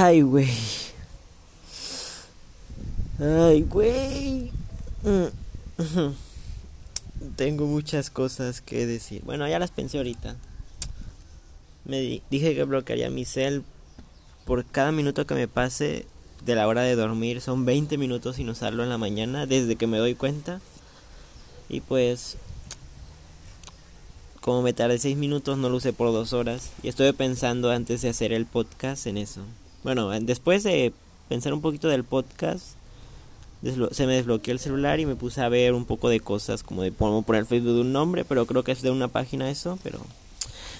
Ay, 0.00 0.22
güey. 0.22 0.48
Ay, 3.18 3.62
güey. 3.62 4.52
Mm. 5.02 6.14
Tengo 7.36 7.66
muchas 7.66 8.08
cosas 8.08 8.60
que 8.60 8.86
decir. 8.86 9.22
Bueno, 9.24 9.48
ya 9.48 9.58
las 9.58 9.72
pensé 9.72 9.98
ahorita. 9.98 10.36
Me 11.84 12.22
dije 12.30 12.54
que 12.54 12.62
bloquearía 12.62 13.10
mi 13.10 13.24
cel 13.24 13.64
por 14.44 14.64
cada 14.64 14.92
minuto 14.92 15.26
que 15.26 15.34
me 15.34 15.48
pase 15.48 16.06
de 16.44 16.54
la 16.54 16.68
hora 16.68 16.82
de 16.82 16.94
dormir. 16.94 17.40
Son 17.40 17.64
20 17.64 17.98
minutos 17.98 18.36
sin 18.36 18.48
usarlo 18.50 18.84
en 18.84 18.90
la 18.90 18.98
mañana 18.98 19.46
desde 19.46 19.74
que 19.74 19.88
me 19.88 19.98
doy 19.98 20.14
cuenta. 20.14 20.60
Y 21.68 21.80
pues 21.80 22.36
como 24.40 24.62
me 24.62 24.72
tardé 24.72 25.00
6 25.00 25.16
minutos 25.16 25.58
no 25.58 25.68
lo 25.68 25.78
usé 25.78 25.92
por 25.92 26.12
2 26.12 26.32
horas. 26.34 26.70
Y 26.84 26.88
estuve 26.88 27.12
pensando 27.14 27.72
antes 27.72 28.02
de 28.02 28.10
hacer 28.10 28.32
el 28.32 28.46
podcast 28.46 29.08
en 29.08 29.18
eso. 29.18 29.42
Bueno, 29.82 30.10
después 30.20 30.62
de 30.64 30.92
pensar 31.28 31.52
un 31.52 31.60
poquito 31.60 31.88
del 31.88 32.04
podcast, 32.04 32.74
se 33.92 34.06
me 34.06 34.14
desbloqueó 34.14 34.52
el 34.52 34.58
celular 34.58 35.00
y 35.00 35.06
me 35.06 35.16
puse 35.16 35.40
a 35.40 35.48
ver 35.48 35.74
un 35.74 35.84
poco 35.84 36.08
de 36.08 36.20
cosas 36.20 36.62
como 36.62 36.82
de 36.82 36.92
cómo 36.92 37.22
poner 37.22 37.46
Facebook 37.46 37.74
de 37.74 37.80
un 37.80 37.92
nombre, 37.92 38.24
pero 38.24 38.46
creo 38.46 38.64
que 38.64 38.72
es 38.72 38.82
de 38.82 38.90
una 38.90 39.08
página 39.08 39.50
eso, 39.50 39.78
pero 39.82 40.00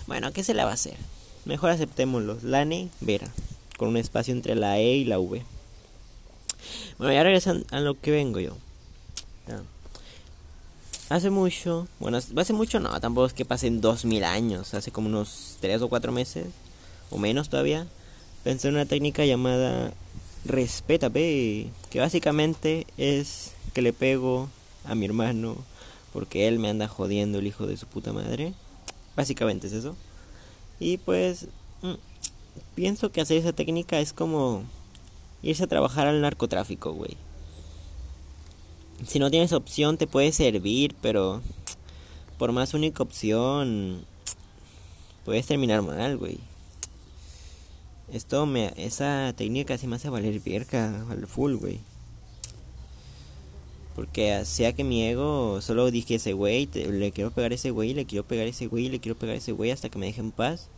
bueno, 0.07 0.33
¿qué 0.33 0.45
se 0.45 0.55
le 0.55 0.65
va 0.65 0.71
a 0.71 0.75
hacer? 0.75 0.97
Mejor 1.45 1.71
aceptémoslo. 1.71 2.39
Lane 2.43 2.89
Vera, 3.01 3.29
con 3.77 3.89
un 3.89 3.97
espacio 3.97 4.35
entre 4.35 4.55
la 4.55 4.79
E 4.79 4.97
y 4.97 5.05
la 5.05 5.19
V. 5.19 5.43
Bueno, 6.99 7.13
ya 7.13 7.23
regresan 7.23 7.65
a 7.71 7.81
lo 7.81 7.99
que 8.01 8.11
vengo 8.11 8.41
yo. 8.41 8.57
Hace 11.09 11.31
mucho, 11.31 11.89
bueno, 12.01 12.19
hace 12.19 12.53
mucho 12.53 12.81
no, 12.81 13.01
tampoco 13.01 13.27
es 13.27 13.33
que 13.33 13.47
pasen 13.47 13.81
dos 13.81 14.05
mil 14.05 14.25
años, 14.25 14.75
hace 14.75 14.91
como 14.91 15.09
unos 15.09 15.57
tres 15.59 15.81
o 15.81 15.89
cuatro 15.89 16.13
meses, 16.13 16.49
o 17.11 17.17
menos 17.17 17.49
todavía, 17.49 17.87
pensé 18.45 18.69
en 18.69 18.75
una 18.75 18.87
técnica 18.87 19.25
llamada 19.25 19.93
respétame, 20.45 21.67
que 21.91 22.01
básicamente 22.01 22.87
es 22.97 23.53
que 23.75 23.83
le 23.83 23.93
pego 23.93 24.49
a 24.85 24.95
mi 24.95 25.07
hermano 25.07 25.57
porque 26.13 26.49
él 26.49 26.59
me 26.59 26.71
anda 26.71 26.89
jodiendo 26.89 27.39
el 27.39 27.47
hijo 27.47 27.67
de 27.67 27.77
su 27.77 27.87
puta 27.87 28.13
madre. 28.13 28.55
Básicamente 29.17 29.67
es 29.67 29.73
eso. 29.73 29.95
Y 30.81 30.99
pues 30.99 31.49
mm, 31.83 31.95
pienso 32.75 33.11
que 33.11 33.21
hacer 33.21 33.37
esa 33.37 33.53
técnica 33.53 34.01
es 34.01 34.13
como 34.13 34.63
irse 35.43 35.65
a 35.65 35.69
trabajar 35.69 36.07
al 36.07 36.21
narcotráfico, 36.21 36.93
güey. 36.93 37.17
Si 39.07 39.19
no 39.19 39.31
tienes 39.31 39.53
opción 39.53 39.97
te 39.97 40.07
puede 40.07 40.33
servir, 40.33 40.95
pero 41.01 41.41
por 42.39 42.53
más 42.53 42.75
única 42.75 43.03
opción 43.03 44.05
puedes 45.25 45.47
terminar 45.47 45.83
mal, 45.83 46.17
güey. 46.17 46.39
Esto 48.13 48.47
me. 48.47 48.73
Esa 48.77 49.35
técnica 49.37 49.75
casi 49.75 49.87
me 49.87 49.97
hace 49.97 50.09
valer 50.09 50.41
vierca 50.41 51.05
al 51.11 51.27
full, 51.27 51.55
güey. 51.55 51.81
Porque 53.95 54.45
sea 54.45 54.73
que 54.73 54.85
mi 54.85 55.03
ego 55.03 55.61
solo 55.61 55.91
dije 55.91 56.15
ese 56.15 56.33
güey, 56.33 56.67
le 56.73 57.11
quiero 57.11 57.33
pegar 57.33 57.51
a 57.51 57.57
ese 57.57 57.71
güey, 57.71 57.95
le 57.95 58.07
quiero 58.07 58.25
pegar 58.25 58.47
a 58.47 58.51
ese 58.51 58.69
güey, 58.69 58.89
le 58.89 59.01
quiero 59.01 59.19
pegar 59.19 59.35
a 59.35 59.39
ese 59.39 59.53
güey 59.53 59.73
hasta 59.73 59.89
que 59.89 59.99
me 59.99 60.07
deje 60.07 60.21
en 60.21 60.31
paz. 60.31 60.69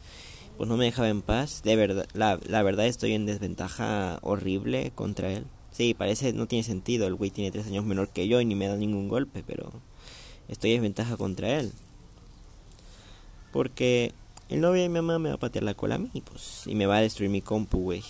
Pues 0.57 0.69
no 0.69 0.77
me 0.77 0.87
dejaba 0.87 1.09
en 1.09 1.23
paz. 1.23 1.63
De 1.63 1.77
verdad, 1.77 2.07
la, 2.15 2.41
la 2.47 2.63
verdad 2.63 2.87
estoy 2.87 3.13
en 3.13 3.27
desventaja 3.27 4.19
horrible 4.23 4.91
contra 4.95 5.33
él. 5.33 5.45
Sí, 5.71 5.95
parece, 5.95 6.33
no 6.33 6.47
tiene 6.47 6.65
sentido. 6.65 7.07
El 7.07 7.15
güey 7.15 7.31
tiene 7.31 7.51
tres 7.51 7.67
años 7.67 7.85
menor 7.85 8.09
que 8.09 8.27
yo 8.27 8.41
y 8.41 8.45
ni 8.45 8.55
me 8.55 8.67
da 8.67 8.77
ningún 8.77 9.09
golpe, 9.09 9.45
pero 9.47 9.71
estoy 10.49 10.73
en 10.73 10.79
desventaja 10.79 11.17
contra 11.17 11.61
él. 11.61 11.73
Porque 13.53 14.13
el 14.51 14.61
novio 14.61 14.83
de 14.83 14.89
mi 14.89 14.97
mamá 14.97 15.19
me 15.21 15.29
va 15.29 15.37
a 15.37 15.39
patear 15.39 15.63
la 15.63 15.75
cola 15.75 15.95
a 15.95 15.99
mí, 15.99 16.11
pues, 16.25 16.67
y 16.67 16.75
me 16.75 16.87
va 16.87 16.97
a 16.97 17.01
destruir 17.01 17.31
mi 17.31 17.41
compu, 17.41 17.79
güey. 17.79 18.03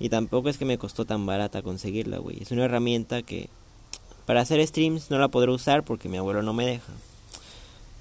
Y 0.00 0.08
tampoco 0.08 0.48
es 0.48 0.56
que 0.56 0.64
me 0.64 0.78
costó 0.78 1.04
tan 1.04 1.26
barata 1.26 1.62
conseguirla, 1.62 2.18
güey. 2.18 2.42
Es 2.42 2.50
una 2.50 2.64
herramienta 2.64 3.22
que 3.22 3.50
para 4.26 4.40
hacer 4.40 4.66
streams 4.66 5.10
no 5.10 5.18
la 5.18 5.28
podré 5.28 5.52
usar 5.52 5.84
porque 5.84 6.08
mi 6.08 6.16
abuelo 6.16 6.42
no 6.42 6.54
me 6.54 6.66
deja. 6.66 6.92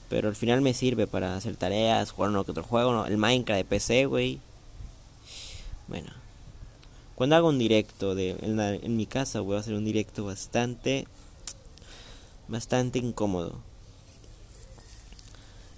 Pero 0.09 0.29
al 0.29 0.35
final 0.35 0.61
me 0.61 0.73
sirve 0.73 1.07
para 1.07 1.35
hacer 1.35 1.57
tareas, 1.57 2.11
jugar 2.11 2.31
uno 2.31 2.45
que 2.45 2.51
otro 2.51 2.63
juego, 2.63 3.05
el 3.05 3.17
Minecraft 3.17 3.57
de 3.57 3.65
PC, 3.65 4.05
güey. 4.05 4.39
Bueno, 5.87 6.09
cuando 7.15 7.35
hago 7.35 7.49
un 7.49 7.59
directo 7.59 8.15
de, 8.15 8.31
en, 8.41 8.59
en 8.59 8.95
mi 8.95 9.05
casa, 9.05 9.41
voy 9.41 9.57
a 9.57 9.59
hacer 9.59 9.73
un 9.73 9.83
directo 9.83 10.25
bastante, 10.25 11.05
bastante 12.47 12.97
incómodo. 12.97 13.59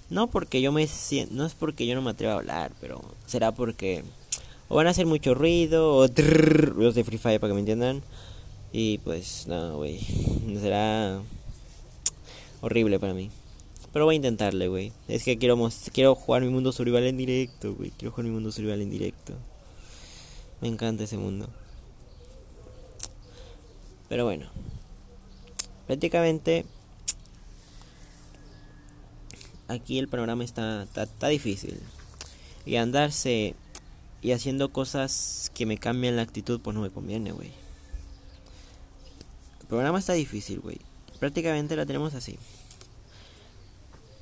No 0.09 0.28
porque 0.28 0.62
yo 0.62 0.72
me 0.72 0.88
no 1.31 1.46
es 1.46 1.53
porque 1.53 1.88
yo 1.88 1.96
no 1.96 2.02
me 2.02 2.12
atrevo 2.12 2.34
a 2.34 2.38
hablar, 2.38 2.72
pero 2.80 3.02
será 3.25 3.53
porque 3.53 4.03
o 4.69 4.75
van 4.75 4.88
a 4.88 4.91
hacer 4.91 5.06
mucho 5.06 5.34
ruido 5.34 5.96
o 5.96 6.08
ruidos 6.08 6.96
de 6.96 7.03
Free 7.03 7.18
Fire 7.18 7.40
para 7.40 7.52
que 7.52 7.56
me 7.56 7.59
entiendan. 7.59 8.02
Y 8.72 8.97
pues 9.00 9.47
no, 9.47 9.78
güey, 9.78 10.00
será 10.62 11.22
horrible 12.62 13.00
para 13.00 13.13
mí. 13.13 13.30
Pero 13.92 14.06
voy 14.06 14.16
a 14.16 14.18
intentarle, 14.18 14.68
güey. 14.68 14.92
Es 15.08 15.24
que 15.24 15.38
quiero 15.38 15.69
quiero 15.94 16.16
jugar 16.16 16.42
mi 16.42 16.50
mundo 16.50 16.72
survival 16.72 17.03
en 17.03 17.18
directo, 17.18 17.75
güey. 17.75 17.92
Quiero 17.92 18.12
jugar 18.12 18.25
mi 18.25 18.31
mundo 18.31 18.52
survival 18.52 18.81
en 18.81 18.90
directo. 18.90 19.34
Me 20.62 20.68
encanta 20.68 21.03
ese 21.03 21.18
mundo. 21.18 21.47
Pero 24.09 24.25
bueno. 24.25 24.47
Prácticamente 25.86 26.66
aquí 29.73 30.00
el 30.00 30.07
panorama 30.07 30.44
está, 30.44 30.84
está, 30.84 31.28
difícil. 31.28 31.79
Y 32.66 32.78
andarse 32.78 33.56
y 34.22 34.31
haciendo 34.31 34.69
cosas 34.69 35.51
que 35.53 35.66
me 35.66 35.78
cambian 35.78 36.16
la 36.16 36.22
actitud, 36.22 36.61
pues 36.61 36.75
no 36.75 36.81
me 36.81 36.89
conviene, 36.89 37.31
güey. 37.31 37.51
El 39.62 39.67
programa 39.67 40.00
está 40.00 40.13
difícil, 40.13 40.59
güey. 40.59 40.79
Prácticamente 41.19 41.75
la 41.75 41.85
tenemos 41.85 42.13
así. 42.13 42.38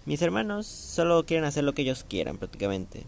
Mis 0.05 0.21
hermanos 0.21 0.65
solo 0.65 1.25
quieren 1.25 1.45
hacer 1.45 1.63
lo 1.63 1.73
que 1.73 1.83
ellos 1.83 2.03
quieran, 2.07 2.37
prácticamente. 2.37 3.05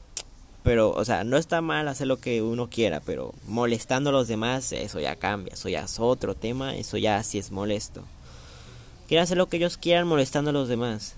Pero, 0.64 0.92
o 0.92 1.04
sea, 1.04 1.24
no 1.24 1.38
está 1.38 1.62
mal 1.62 1.88
hacer 1.88 2.08
lo 2.08 2.18
que 2.18 2.42
uno 2.42 2.70
quiera, 2.70 3.02
pero 3.02 3.34
molestando 3.48 4.12
a 4.12 4.14
los 4.14 4.28
demás, 4.28 4.72
eso 4.72 5.00
ya 5.00 5.16
cambia. 5.18 5.54
Eso 5.54 5.68
ya 5.70 5.82
es 5.84 6.00
otro 6.00 6.36
tema, 6.36 6.76
eso 6.76 6.98
ya 6.98 7.22
sí 7.24 7.38
es 7.38 7.52
molesto. 7.52 8.04
Quieren 9.08 9.24
hacer 9.24 9.38
lo 9.38 9.48
que 9.48 9.58
ellos 9.58 9.78
quieran 9.78 10.08
molestando 10.08 10.52
a 10.52 10.54
los 10.54 10.70
demás. 10.70 11.16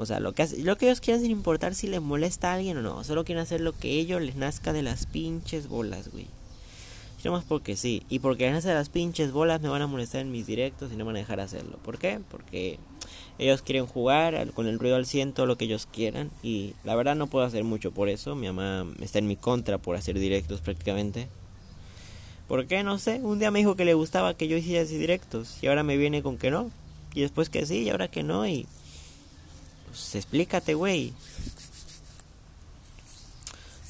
O 0.00 0.06
sea, 0.06 0.18
lo 0.18 0.32
que, 0.32 0.48
lo 0.62 0.78
que 0.78 0.86
ellos 0.86 1.02
quieren 1.02 1.20
sin 1.20 1.30
importar 1.30 1.74
si 1.74 1.86
les 1.86 2.00
molesta 2.00 2.50
a 2.50 2.54
alguien 2.54 2.78
o 2.78 2.80
no. 2.80 3.04
Solo 3.04 3.22
quieren 3.22 3.42
hacer 3.42 3.60
lo 3.60 3.72
que 3.72 3.90
ellos 3.90 4.22
les 4.22 4.34
nazca 4.34 4.72
de 4.72 4.82
las 4.82 5.04
pinches 5.04 5.68
bolas, 5.68 6.10
güey. 6.10 6.26
No 7.22 7.32
más 7.32 7.44
porque 7.44 7.76
sí. 7.76 8.02
Y 8.08 8.20
porque 8.20 8.44
les 8.44 8.54
nace 8.54 8.68
de 8.68 8.76
las 8.76 8.88
pinches 8.88 9.30
bolas 9.30 9.60
me 9.60 9.68
van 9.68 9.82
a 9.82 9.86
molestar 9.86 10.22
en 10.22 10.32
mis 10.32 10.46
directos 10.46 10.90
y 10.90 10.96
no 10.96 11.04
van 11.04 11.16
a 11.16 11.18
dejar 11.18 11.38
hacerlo. 11.38 11.76
¿Por 11.84 11.98
qué? 11.98 12.18
Porque 12.30 12.78
ellos 13.38 13.60
quieren 13.60 13.84
jugar 13.84 14.50
con 14.52 14.66
el 14.66 14.78
ruido 14.78 14.96
al 14.96 15.04
ciento, 15.04 15.44
lo 15.44 15.58
que 15.58 15.66
ellos 15.66 15.86
quieran. 15.92 16.30
Y 16.42 16.72
la 16.82 16.94
verdad 16.94 17.14
no 17.14 17.26
puedo 17.26 17.44
hacer 17.44 17.64
mucho 17.64 17.92
por 17.92 18.08
eso. 18.08 18.34
Mi 18.34 18.46
mamá 18.46 18.90
está 19.02 19.18
en 19.18 19.26
mi 19.26 19.36
contra 19.36 19.76
por 19.76 19.96
hacer 19.96 20.18
directos 20.18 20.62
prácticamente. 20.62 21.28
¿Por 22.48 22.66
qué? 22.66 22.82
No 22.84 22.96
sé. 22.96 23.20
Un 23.22 23.38
día 23.38 23.50
me 23.50 23.58
dijo 23.58 23.76
que 23.76 23.84
le 23.84 23.92
gustaba 23.92 24.32
que 24.32 24.48
yo 24.48 24.56
hiciera 24.56 24.82
así 24.82 24.96
directos. 24.96 25.58
Y 25.60 25.66
ahora 25.66 25.82
me 25.82 25.98
viene 25.98 26.22
con 26.22 26.38
que 26.38 26.50
no. 26.50 26.70
Y 27.12 27.20
después 27.20 27.50
que 27.50 27.66
sí 27.66 27.82
y 27.82 27.90
ahora 27.90 28.08
que 28.08 28.22
no. 28.22 28.46
Y 28.46 28.66
pues 29.90 30.14
explícate, 30.14 30.74
güey. 30.74 31.12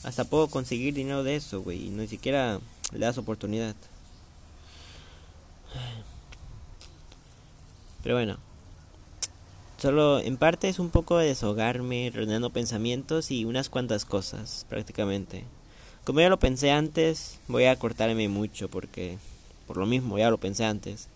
Hasta 0.02 0.24
puedo 0.24 0.48
conseguir 0.48 0.94
dinero 0.94 1.22
de 1.22 1.36
eso, 1.36 1.62
güey. 1.62 1.86
Y 1.86 1.90
ni 1.90 2.08
siquiera 2.08 2.58
le 2.92 2.98
das 2.98 3.18
oportunidad. 3.18 3.76
Pero 8.02 8.14
bueno. 8.14 8.38
Solo 9.78 10.18
en 10.18 10.36
parte 10.36 10.68
es 10.68 10.78
un 10.78 10.90
poco 10.90 11.16
de 11.16 11.28
deshogarme, 11.28 12.10
reuniendo 12.12 12.50
pensamientos 12.50 13.30
y 13.30 13.46
unas 13.46 13.70
cuantas 13.70 14.04
cosas, 14.04 14.66
prácticamente. 14.68 15.44
Como 16.04 16.20
ya 16.20 16.28
lo 16.28 16.38
pensé 16.38 16.70
antes, 16.70 17.38
voy 17.48 17.64
a 17.64 17.78
cortarme 17.78 18.28
mucho 18.28 18.68
porque 18.68 19.16
por 19.66 19.78
lo 19.78 19.86
mismo 19.86 20.18
ya 20.18 20.30
lo 20.30 20.38
pensé 20.38 20.66
antes. 20.66 21.08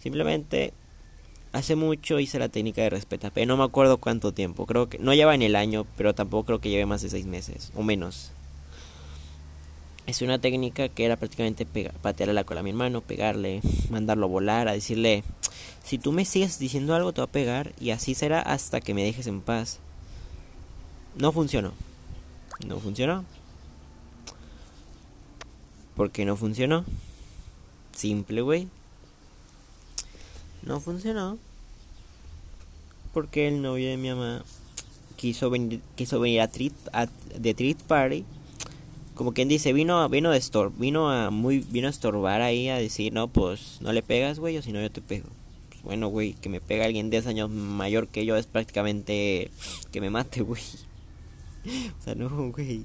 Simplemente 0.00 0.72
Hace 1.52 1.74
mucho 1.74 2.20
hice 2.20 2.38
la 2.38 2.48
técnica 2.48 2.82
de 2.82 2.90
respeta, 2.90 3.30
pero 3.30 3.46
no 3.46 3.56
me 3.56 3.64
acuerdo 3.64 3.98
cuánto 3.98 4.32
tiempo. 4.32 4.66
Creo 4.66 4.88
que 4.88 4.98
no 4.98 5.14
lleva 5.14 5.34
en 5.34 5.42
el 5.42 5.56
año, 5.56 5.84
pero 5.96 6.14
tampoco 6.14 6.46
creo 6.46 6.60
que 6.60 6.70
lleve 6.70 6.86
más 6.86 7.02
de 7.02 7.10
seis 7.10 7.26
meses 7.26 7.72
o 7.74 7.82
menos. 7.82 8.30
Es 10.06 10.22
una 10.22 10.40
técnica 10.40 10.88
que 10.88 11.04
era 11.04 11.16
prácticamente 11.16 11.66
patearle 12.02 12.34
la 12.34 12.44
cola 12.44 12.60
a 12.60 12.62
mi 12.62 12.70
hermano, 12.70 13.00
pegarle, 13.00 13.60
mandarlo 13.90 14.26
a 14.26 14.28
volar, 14.28 14.68
a 14.68 14.72
decirle, 14.72 15.24
si 15.84 15.98
tú 15.98 16.12
me 16.12 16.24
sigues 16.24 16.58
diciendo 16.58 16.94
algo 16.94 17.12
te 17.12 17.20
voy 17.20 17.28
a 17.28 17.32
pegar 17.32 17.72
y 17.80 17.90
así 17.90 18.14
será 18.14 18.40
hasta 18.40 18.80
que 18.80 18.94
me 18.94 19.04
dejes 19.04 19.26
en 19.26 19.40
paz. 19.40 19.80
No 21.16 21.32
funcionó. 21.32 21.72
No 22.64 22.78
funcionó. 22.78 23.24
¿Por 25.96 26.10
qué 26.10 26.24
no 26.24 26.36
funcionó? 26.36 26.84
Simple, 27.92 28.42
güey. 28.42 28.68
No 30.62 30.80
funcionó. 30.80 31.38
Porque 33.12 33.48
el 33.48 33.62
novio 33.62 33.88
de 33.88 33.96
mi 33.96 34.08
mamá 34.08 34.44
quiso 35.16 35.50
venir, 35.50 35.80
quiso 35.96 36.20
venir 36.20 36.40
a, 36.40 36.48
treat, 36.48 36.72
a 36.92 37.06
de 37.38 37.54
Treat 37.54 37.78
Party. 37.82 38.24
Como 39.14 39.32
quien 39.34 39.48
dice, 39.48 39.72
vino, 39.72 40.08
vino, 40.08 40.30
de 40.30 40.38
estor, 40.38 40.72
vino, 40.78 41.10
a 41.10 41.30
muy, 41.30 41.58
vino 41.58 41.88
a 41.88 41.90
estorbar 41.90 42.40
ahí 42.40 42.68
a 42.68 42.76
decir, 42.76 43.12
no, 43.12 43.28
pues 43.28 43.78
no 43.80 43.92
le 43.92 44.02
pegas, 44.02 44.38
güey, 44.38 44.56
o 44.56 44.62
si 44.62 44.72
no 44.72 44.80
yo 44.80 44.90
te 44.90 45.02
pego. 45.02 45.28
Pues, 45.68 45.82
bueno, 45.82 46.08
güey, 46.08 46.34
que 46.34 46.48
me 46.48 46.60
pega 46.60 46.84
alguien 46.86 47.10
10 47.10 47.26
años 47.26 47.50
mayor 47.50 48.08
que 48.08 48.24
yo 48.24 48.36
es 48.36 48.46
prácticamente 48.46 49.50
que 49.92 50.00
me 50.00 50.08
mate, 50.08 50.40
güey. 50.42 50.62
O 51.98 52.02
sea, 52.02 52.14
no, 52.14 52.28
güey. 52.52 52.84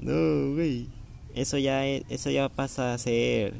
No, 0.00 0.54
güey. 0.54 0.86
Eso 1.34 1.58
ya, 1.58 1.86
eso 1.86 2.30
ya 2.30 2.48
pasa 2.48 2.92
a 2.92 2.98
ser 2.98 3.54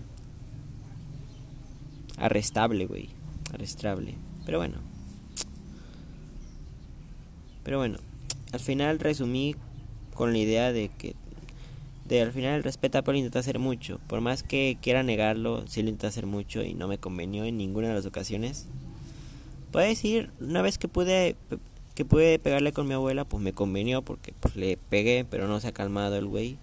arrestable, 2.20 2.86
güey. 2.86 3.08
Arrestable. 3.52 4.14
Pero 4.46 4.58
bueno. 4.58 4.78
Pero 7.64 7.78
bueno, 7.78 7.98
al 8.52 8.60
final 8.60 8.98
resumí 8.98 9.56
con 10.14 10.32
la 10.32 10.38
idea 10.38 10.72
de 10.72 10.88
que 10.88 11.14
de 12.06 12.22
al 12.22 12.32
final 12.32 12.56
el 12.56 12.64
respeta 12.64 13.02
pero 13.02 13.16
intenta 13.16 13.38
hacer 13.38 13.58
mucho. 13.58 14.00
Por 14.08 14.20
más 14.20 14.42
que 14.42 14.76
quiera 14.82 15.02
negarlo, 15.02 15.64
sí 15.66 15.82
lo 15.82 15.88
intenta 15.88 16.08
hacer 16.08 16.26
mucho 16.26 16.62
y 16.62 16.74
no 16.74 16.88
me 16.88 16.98
convenió 16.98 17.44
en 17.44 17.56
ninguna 17.56 17.88
de 17.88 17.94
las 17.94 18.06
ocasiones. 18.06 18.66
Puedo 19.70 19.86
decir, 19.86 20.30
una 20.40 20.62
vez 20.62 20.78
que 20.78 20.88
pude 20.88 21.36
que 21.94 22.04
pude 22.04 22.38
pegarle 22.38 22.72
con 22.72 22.88
mi 22.88 22.94
abuela, 22.94 23.24
pues 23.24 23.42
me 23.42 23.52
convenió 23.52 24.02
porque 24.02 24.32
pues 24.40 24.56
le 24.56 24.76
pegué, 24.76 25.24
pero 25.28 25.46
no 25.46 25.60
se 25.60 25.68
ha 25.68 25.72
calmado 25.72 26.16
el 26.16 26.26
güey. 26.26 26.58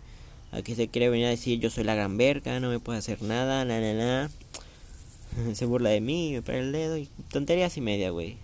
Aquí 0.51 0.75
se 0.75 0.87
quiere 0.87 1.09
venir 1.09 1.27
a 1.27 1.29
decir 1.29 1.59
yo 1.59 1.69
soy 1.69 1.83
la 1.83 1.95
gran 1.95 2.17
verga, 2.17 2.59
no 2.59 2.69
me 2.69 2.79
puede 2.79 2.99
hacer 2.99 3.21
nada, 3.21 3.63
na 3.63 3.79
na 3.79 3.93
na. 3.93 4.29
se 5.53 5.65
burla 5.65 5.89
de 5.89 6.01
mí, 6.01 6.31
me 6.33 6.41
pega 6.41 6.59
el 6.59 6.71
dedo 6.71 6.97
y 6.97 7.09
tonterías 7.31 7.77
y 7.77 7.81
media, 7.81 8.09
güey. 8.09 8.37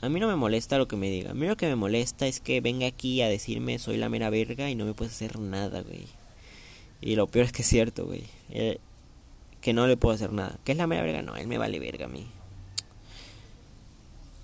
A 0.00 0.08
mí 0.08 0.18
no 0.18 0.26
me 0.26 0.34
molesta 0.34 0.78
lo 0.78 0.88
que 0.88 0.96
me 0.96 1.08
diga. 1.08 1.30
A 1.30 1.34
mí 1.34 1.46
lo 1.46 1.56
que 1.56 1.68
me 1.68 1.76
molesta 1.76 2.26
es 2.26 2.40
que 2.40 2.60
venga 2.60 2.86
aquí 2.88 3.22
a 3.22 3.28
decirme 3.28 3.78
soy 3.78 3.96
la 3.96 4.08
mera 4.08 4.30
verga 4.30 4.68
y 4.68 4.74
no 4.74 4.84
me 4.84 4.94
puedes 4.94 5.14
hacer 5.14 5.38
nada, 5.38 5.82
güey. 5.82 6.06
Y 7.00 7.14
lo 7.14 7.28
peor 7.28 7.46
es 7.46 7.52
que 7.52 7.62
es 7.62 7.68
cierto, 7.68 8.06
güey. 8.06 8.24
Eh, 8.50 8.78
que 9.60 9.72
no 9.72 9.86
le 9.86 9.96
puedo 9.96 10.14
hacer 10.14 10.32
nada. 10.32 10.58
¿Qué 10.64 10.72
es 10.72 10.78
la 10.78 10.88
mera 10.88 11.02
verga? 11.02 11.22
No, 11.22 11.36
él 11.36 11.46
me 11.46 11.56
vale 11.56 11.78
verga 11.78 12.06
a 12.06 12.08
mí. 12.08 12.26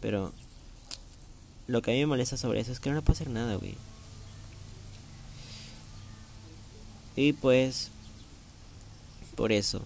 Pero 0.00 0.32
lo 1.66 1.82
que 1.82 1.90
a 1.90 1.94
mí 1.94 2.00
me 2.00 2.06
molesta 2.06 2.36
sobre 2.36 2.60
eso 2.60 2.70
es 2.70 2.78
que 2.78 2.90
no 2.90 2.96
le 2.96 3.02
puedo 3.02 3.14
hacer 3.14 3.28
nada, 3.28 3.56
güey. 3.56 3.74
Y 7.16 7.32
pues 7.32 7.90
por 9.38 9.52
eso 9.52 9.80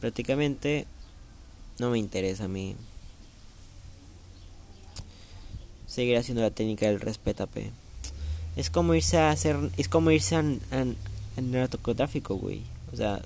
prácticamente 0.00 0.86
no 1.78 1.90
me 1.90 1.98
interesa 1.98 2.44
a 2.44 2.48
mí 2.48 2.74
seguir 5.86 6.16
haciendo 6.16 6.40
la 6.40 6.50
técnica 6.50 6.86
del 6.86 6.98
respeto 6.98 7.46
Es 8.56 8.70
como 8.70 8.94
irse 8.94 9.18
a 9.18 9.28
hacer, 9.30 9.56
es 9.76 9.86
como 9.86 10.10
irse 10.12 10.36
a, 10.36 10.44
narcotráfico, 11.42 12.36
güey. 12.36 12.62
O 12.94 12.96
sea, 12.96 13.20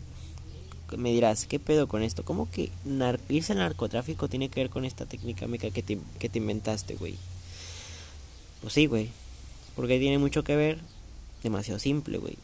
me 0.97 1.13
dirás, 1.13 1.47
¿qué 1.47 1.61
pedo 1.61 1.87
con 1.87 2.03
esto? 2.03 2.25
¿Cómo 2.25 2.51
que 2.51 2.71
irse 3.29 3.53
al 3.53 3.59
narcotráfico 3.59 4.29
tiene 4.29 4.49
que 4.49 4.59
ver 4.59 4.71
con 4.71 4.85
esta 4.85 5.07
técnica 5.07 5.47
médica 5.47 5.71
que 5.71 5.85
te, 5.85 6.01
que 6.19 6.29
te 6.29 6.39
inventaste, 6.39 6.97
güey? 6.97 7.15
Pues 8.61 8.75
sí, 8.75 8.87
güey. 8.87 9.11
Porque 9.77 10.01
tiene 10.01 10.19
mucho 10.19 10.43
que 10.43 10.57
ver. 10.57 10.79
Demasiado 11.45 11.79
simple, 11.79 12.19
güey. 12.19 12.37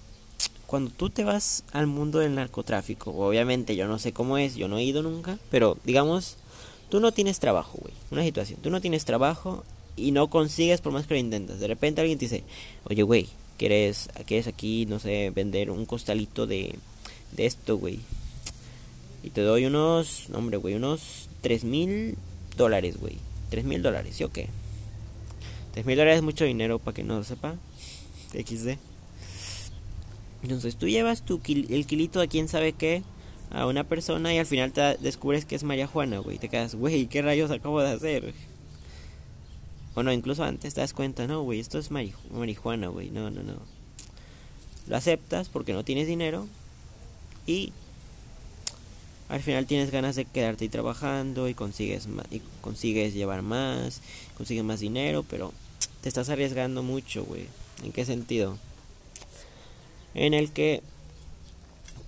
Cuando 0.66 0.90
tú 0.90 1.10
te 1.10 1.24
vas 1.24 1.62
al 1.72 1.86
mundo 1.86 2.18
del 2.18 2.34
narcotráfico, 2.34 3.12
obviamente 3.12 3.76
yo 3.76 3.86
no 3.86 3.98
sé 3.98 4.12
cómo 4.12 4.36
es, 4.36 4.56
yo 4.56 4.66
no 4.66 4.78
he 4.78 4.84
ido 4.84 5.02
nunca, 5.02 5.38
pero 5.50 5.78
digamos, 5.84 6.36
tú 6.88 6.98
no 6.98 7.12
tienes 7.12 7.38
trabajo, 7.38 7.78
güey. 7.80 7.94
Una 8.10 8.22
situación, 8.22 8.58
tú 8.60 8.70
no 8.70 8.80
tienes 8.80 9.04
trabajo 9.04 9.64
y 9.96 10.10
no 10.10 10.28
consigues 10.28 10.80
por 10.80 10.92
más 10.92 11.06
que 11.06 11.14
lo 11.14 11.20
intentas. 11.20 11.60
De 11.60 11.68
repente 11.68 12.00
alguien 12.00 12.18
te 12.18 12.24
dice, 12.24 12.42
oye, 12.84 13.02
güey, 13.02 13.28
¿quieres, 13.58 14.08
¿quieres 14.26 14.46
aquí, 14.46 14.86
no 14.86 14.98
sé, 14.98 15.30
vender 15.30 15.70
un 15.70 15.86
costalito 15.86 16.46
de, 16.46 16.74
de 17.32 17.46
esto, 17.46 17.78
güey? 17.78 18.00
Y 19.22 19.30
te 19.30 19.40
doy 19.40 19.66
unos, 19.66 20.28
no, 20.30 20.38
hombre, 20.38 20.56
güey, 20.56 20.74
unos 20.74 21.28
tres 21.40 21.64
mil 21.64 22.16
dólares, 22.56 22.98
güey. 22.98 23.16
Tres 23.50 23.64
mil 23.64 23.82
dólares, 23.82 24.16
¿sí 24.16 24.24
o 24.24 24.32
qué? 24.32 24.48
Tres 25.72 25.86
mil 25.86 25.96
dólares 25.96 26.18
es 26.18 26.22
mucho 26.22 26.44
dinero 26.44 26.78
para 26.78 26.94
que 26.94 27.02
no 27.02 27.18
lo 27.18 27.24
sepa. 27.24 27.54
XD. 28.32 28.78
Entonces 30.46 30.76
tú 30.76 30.86
llevas 30.86 31.22
tu 31.22 31.40
el 31.44 31.86
kilito 31.86 32.20
de 32.20 32.28
quién 32.28 32.46
sabe 32.46 32.72
qué 32.72 33.02
a 33.50 33.66
una 33.66 33.82
persona 33.82 34.32
y 34.32 34.38
al 34.38 34.46
final 34.46 34.72
te 34.72 34.96
descubres 34.98 35.44
que 35.44 35.56
es 35.56 35.64
María 35.64 35.88
Juana, 35.88 36.18
güey. 36.18 36.38
Te 36.38 36.48
quedas, 36.48 36.76
güey, 36.76 37.08
¿qué 37.08 37.20
rayos 37.20 37.50
acabo 37.50 37.80
de 37.80 37.90
hacer? 37.90 38.32
Bueno, 39.96 40.12
incluso 40.12 40.44
antes 40.44 40.74
te 40.74 40.80
das 40.80 40.92
cuenta, 40.92 41.26
no, 41.26 41.42
güey, 41.42 41.58
esto 41.58 41.80
es 41.80 41.90
marihuana, 41.90 42.88
güey, 42.88 43.10
no, 43.10 43.28
no, 43.30 43.42
no. 43.42 43.54
Lo 44.86 44.96
aceptas 44.96 45.48
porque 45.48 45.72
no 45.72 45.84
tienes 45.84 46.06
dinero 46.06 46.46
y 47.44 47.72
al 49.28 49.42
final 49.42 49.66
tienes 49.66 49.90
ganas 49.90 50.14
de 50.14 50.26
quedarte 50.26 50.64
ahí 50.64 50.68
trabajando 50.68 51.48
y 51.48 51.54
consigues 51.54 52.06
y 52.30 52.40
consigues 52.60 53.14
llevar 53.14 53.42
más, 53.42 54.00
consigues 54.36 54.62
más 54.62 54.78
dinero, 54.78 55.24
pero 55.28 55.52
te 56.02 56.08
estás 56.08 56.28
arriesgando 56.28 56.84
mucho, 56.84 57.24
güey. 57.24 57.48
¿En 57.82 57.90
qué 57.90 58.04
sentido? 58.04 58.58
En 60.16 60.32
el 60.32 60.50
que 60.50 60.82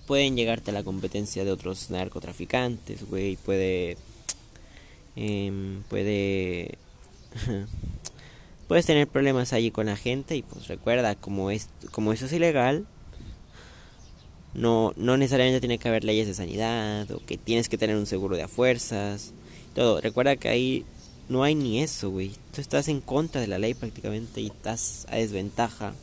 pueden 0.07 0.35
llegarte 0.35 0.71
a 0.71 0.73
la 0.73 0.83
competencia 0.83 1.45
de 1.45 1.51
otros 1.51 1.91
narcotraficantes, 1.91 3.07
güey, 3.07 3.35
puede 3.35 3.97
eh, 5.15 5.79
puede 5.89 6.79
puedes 8.67 8.87
tener 8.87 9.07
problemas 9.07 9.53
allí 9.53 9.69
con 9.69 9.85
la 9.85 9.95
gente 9.95 10.35
y 10.35 10.41
pues 10.41 10.67
recuerda 10.67 11.13
como 11.13 11.51
es 11.51 11.69
como 11.91 12.11
eso 12.11 12.25
es 12.25 12.33
ilegal 12.33 12.87
no 14.55 14.91
no 14.97 15.15
necesariamente 15.15 15.59
tiene 15.59 15.77
que 15.77 15.89
haber 15.89 16.03
leyes 16.03 16.25
de 16.25 16.33
sanidad 16.33 17.11
o 17.11 17.23
que 17.23 17.37
tienes 17.37 17.69
que 17.69 17.77
tener 17.77 17.95
un 17.95 18.07
seguro 18.07 18.35
de 18.35 18.41
a 18.43 18.47
fuerzas 18.47 19.33
todo. 19.75 20.01
Recuerda 20.01 20.35
que 20.35 20.49
ahí 20.49 20.83
no 21.29 21.43
hay 21.43 21.53
ni 21.53 21.79
eso 21.79 22.09
güey. 22.09 22.31
Tú 22.55 22.61
estás 22.61 22.87
en 22.87 23.01
contra 23.01 23.39
de 23.39 23.47
la 23.47 23.59
ley 23.59 23.75
prácticamente 23.75 24.41
y 24.41 24.47
estás 24.47 25.05
a 25.11 25.17
desventaja 25.17 25.93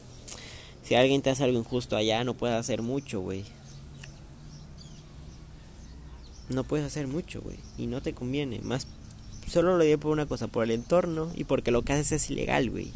si 0.86 0.94
alguien 0.94 1.20
te 1.20 1.30
hace 1.30 1.44
algo 1.44 1.58
injusto 1.58 1.96
allá 1.96 2.24
no 2.24 2.34
puedes 2.34 2.56
hacer 2.56 2.82
mucho 2.82 3.20
güey 3.20 3.44
no 6.48 6.64
puedes 6.64 6.86
hacer 6.86 7.06
mucho 7.06 7.42
güey 7.42 7.58
y 7.76 7.86
no 7.86 8.00
te 8.00 8.14
conviene 8.14 8.60
más 8.60 8.86
solo 9.46 9.76
lo 9.76 9.84
diré 9.84 9.98
por 9.98 10.12
una 10.12 10.26
cosa, 10.26 10.48
por 10.48 10.64
el 10.64 10.72
entorno 10.72 11.31
y 11.34 11.44
porque 11.44 11.70
lo 11.70 11.82
que 11.82 11.93
haces 11.93 12.12
es 12.12 12.31
ilegal, 12.31 12.70
güey. 12.70 12.90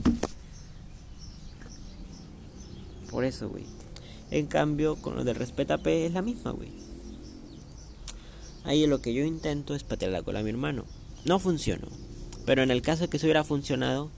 Por 3.11 3.25
eso, 3.25 3.49
güey. 3.49 3.65
En 4.31 4.47
cambio, 4.47 4.97
con 4.97 5.17
lo 5.17 5.25
del 5.25 5.37
P 5.37 6.07
es 6.07 6.13
la 6.13 6.23
misma, 6.23 6.53
güey. 6.53 6.71
Ahí 8.65 8.87
lo 8.87 9.01
que 9.01 9.15
yo 9.15 9.25
intento 9.25 9.75
es 9.75 9.85
patear 9.85 10.13
la 10.13 10.23
cola 10.23 10.41
a 10.41 10.43
mi 10.43 10.51
hermano. 10.51 10.85
No 11.25 11.39
funcionó. 11.39 11.89
Pero 12.47 12.63
en 12.63 12.71
el 12.71 12.83
caso 12.83 13.03
de 13.03 13.09
que 13.09 13.17
eso 13.17 13.27
hubiera 13.27 13.45
funcionado, 13.45 14.11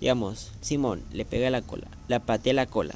digamos, 0.00 0.52
Simón 0.60 1.02
le 1.12 1.24
pega 1.24 1.50
la 1.50 1.62
cola, 1.62 1.88
le 2.08 2.20
pateé 2.20 2.52
la 2.52 2.66
cola. 2.66 2.94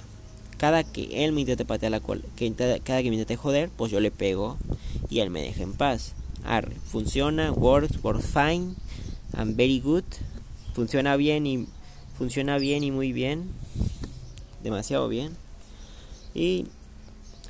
Cada 0.57 0.85
que 0.85 1.25
él 1.25 1.33
me 1.33 1.43
intente 1.43 1.65
patear 1.65 1.93
la 1.93 2.01
cola, 2.01 2.23
que 2.37 2.53
cada 2.53 3.03
que 3.03 3.11
me 3.11 3.17
intente 3.17 3.37
joder, 3.37 3.71
pues 3.77 3.93
yo 3.93 4.01
le 4.01 4.11
pego 4.11 4.57
y 5.11 5.21
él 5.21 5.31
me 5.31 5.43
deja 5.43 5.63
en 5.63 5.75
paz 5.75 6.15
funciona, 6.85 7.53
works, 7.53 8.03
works 8.03 8.27
fine, 8.27 8.75
and 9.33 9.57
very 9.57 9.81
good. 9.81 10.05
Funciona 10.75 11.17
bien 11.17 11.47
y 11.47 11.67
funciona 12.17 12.59
bien 12.59 12.85
y 12.85 12.91
muy 12.91 13.13
bien. 13.13 13.51
Demasiado 14.63 15.09
bien. 15.09 15.37
Y 16.35 16.67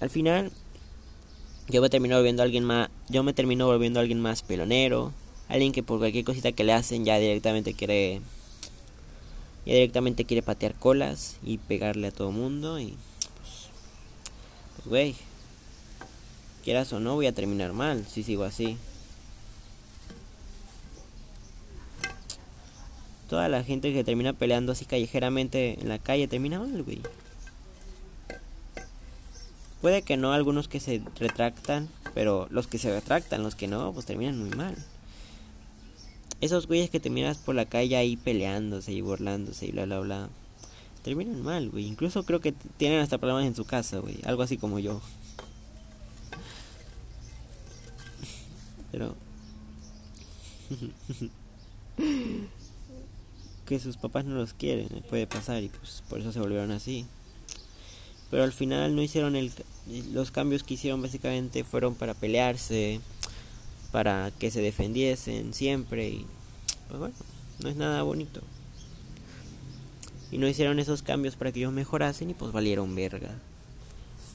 al 0.01 0.11
final 0.11 0.53
yo 1.69 1.83
me 1.83 1.89
termino 1.89 2.17
volviendo 2.17 2.43
alguien 2.43 2.65
más, 2.65 2.89
yo 3.09 3.23
me 3.23 3.33
termino 3.33 3.67
volviendo 3.67 4.01
alguien 4.01 4.21
más 4.21 4.43
pelonero, 4.43 5.13
alguien 5.49 5.73
que 5.73 5.83
por 5.83 5.99
cualquier 5.99 6.25
cosita 6.25 6.53
que 6.53 6.65
le 6.65 6.73
hacen 6.73 7.05
ya 7.05 7.19
directamente 7.19 7.75
quiere 7.75 8.21
ya 9.67 9.75
directamente 9.75 10.25
quiere 10.25 10.43
patear 10.43 10.75
colas 10.75 11.37
y 11.43 11.59
pegarle 11.59 12.07
a 12.07 12.13
todo 12.13 12.31
mundo 12.31 12.79
y 12.79 12.97
pues, 13.37 13.71
pues 14.77 14.89
güey, 14.89 15.17
quieras 16.65 16.93
o 16.93 17.01
no, 17.01 17.15
voy 17.15 17.27
a 17.27 17.35
terminar 17.35 17.73
mal 17.73 18.07
si 18.07 18.23
sigo 18.23 18.45
así. 18.45 18.79
Toda 23.29 23.49
la 23.49 23.65
gente 23.65 23.93
que 23.93 24.05
termina 24.05 24.33
peleando 24.33 24.71
así 24.71 24.85
callejeramente 24.85 25.81
en 25.81 25.89
la 25.89 25.99
calle 25.99 26.29
termina 26.29 26.61
mal, 26.61 26.85
güey. 26.85 27.03
Puede 29.81 30.03
que 30.03 30.17
no 30.17 30.33
algunos 30.33 30.69
que 30.69 30.79
se 30.79 31.03
retractan, 31.19 31.89
pero 32.15 32.47
los 32.51 32.69
que 32.69 32.79
se 32.79 32.93
retractan, 32.93 33.43
los 33.43 33.57
que 33.57 33.67
no, 33.67 33.93
pues 33.93 34.07
terminan 34.07 34.39
muy 34.39 34.51
mal. 34.51 34.77
Esos 36.41 36.67
güeyes 36.67 36.91
que 36.91 37.01
terminas 37.01 37.39
por 37.39 37.55
la 37.55 37.67
calle 37.67 37.97
ahí 37.97 38.17
peleándose 38.17 38.93
y 38.93 39.01
burlándose 39.01 39.67
y 39.67 39.73
bla 39.73 39.87
bla 39.87 40.01
bla. 40.01 40.29
Terminan 41.03 41.43
mal, 41.43 41.71
güey. 41.71 41.87
Incluso 41.87 42.25
creo 42.25 42.41
que 42.41 42.53
tienen 42.53 43.01
hasta 43.01 43.19
problemas 43.19 43.47
en 43.47 43.55
su 43.55 43.65
casa, 43.65 43.99
güey. 43.99 44.19
Algo 44.25 44.43
así 44.43 44.59
como 44.59 44.79
yo. 44.79 45.01
Pero 48.93 49.15
que 53.67 53.79
sus 53.79 53.97
papás 53.97 54.25
no 54.25 54.35
los 54.35 54.53
quieren, 54.53 54.89
puede 55.09 55.27
pasar 55.27 55.63
y 55.63 55.69
pues 55.69 56.03
por 56.09 56.21
eso 56.21 56.33
se 56.33 56.41
volvieron 56.41 56.71
así. 56.71 57.07
Pero 58.31 58.43
al 58.43 58.53
final 58.53 58.95
no 58.97 59.03
hicieron 59.03 59.37
el 59.37 59.53
los 60.13 60.31
cambios 60.31 60.65
que 60.65 60.75
hicieron 60.75 61.01
básicamente 61.01 61.63
fueron 61.65 61.95
para 61.95 62.15
pelearse, 62.15 63.01
para 63.93 64.31
que 64.39 64.51
se 64.51 64.61
defendiesen 64.61 65.55
siempre 65.55 66.09
y 66.09 66.27
pues 66.89 67.01
bueno, 67.01 67.15
no 67.61 67.69
es 67.69 67.77
nada 67.77 68.03
bonito. 68.03 68.41
Y 70.31 70.39
no 70.39 70.49
hicieron 70.49 70.79
esos 70.79 71.03
cambios 71.03 71.37
para 71.37 71.53
que 71.53 71.61
ellos 71.61 71.73
mejorasen 71.73 72.31
y 72.31 72.35
pues 72.35 72.53
valieron 72.53 72.95
verga. 72.95 73.39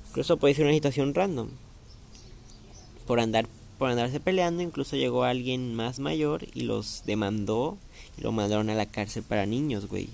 Incluso 0.09 0.37
puede 0.37 0.53
ser 0.53 0.65
una 0.65 0.73
situación 0.73 1.13
random. 1.13 1.49
Por 3.05 3.19
andar 3.19 3.47
por 3.81 3.89
andarse 3.89 4.19
peleando, 4.19 4.61
incluso 4.61 4.95
llegó 4.95 5.23
alguien 5.23 5.73
más 5.73 5.97
mayor 5.97 6.45
y 6.53 6.61
los 6.61 7.01
demandó 7.07 7.79
y 8.15 8.21
lo 8.21 8.31
mandaron 8.31 8.69
a 8.69 8.75
la 8.75 8.85
cárcel 8.85 9.23
para 9.23 9.47
niños, 9.47 9.87
güey. 9.87 10.07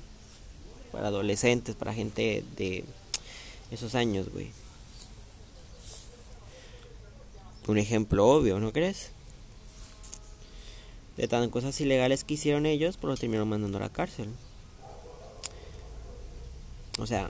Para 0.94 1.10
adolescentes, 1.10 1.76
para 1.76 1.94
gente 1.94 2.46
de 2.56 2.86
esos 3.70 3.94
años, 3.94 4.30
güey. 4.32 4.52
Un 7.68 7.78
ejemplo 7.78 8.26
obvio, 8.26 8.58
¿no 8.62 8.72
crees? 8.72 9.12
De 11.18 11.28
tan 11.28 11.50
cosas 11.50 11.80
ilegales 11.82 12.24
que 12.24 12.36
hicieron 12.36 12.66
ellos, 12.66 12.98
pues 12.98 13.10
lo 13.10 13.18
terminaron 13.18 13.50
mandando 13.50 13.78
a 13.78 13.82
la 13.82 13.90
cárcel. 13.90 14.30
O 17.00 17.06
sea, 17.06 17.30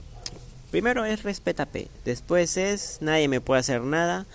primero 0.70 1.04
es 1.04 1.22
respétate, 1.22 1.88
después 2.04 2.56
es 2.56 2.98
nadie 3.00 3.28
me 3.28 3.40
puede 3.40 3.60
hacer 3.60 3.82
nada, 3.82 4.26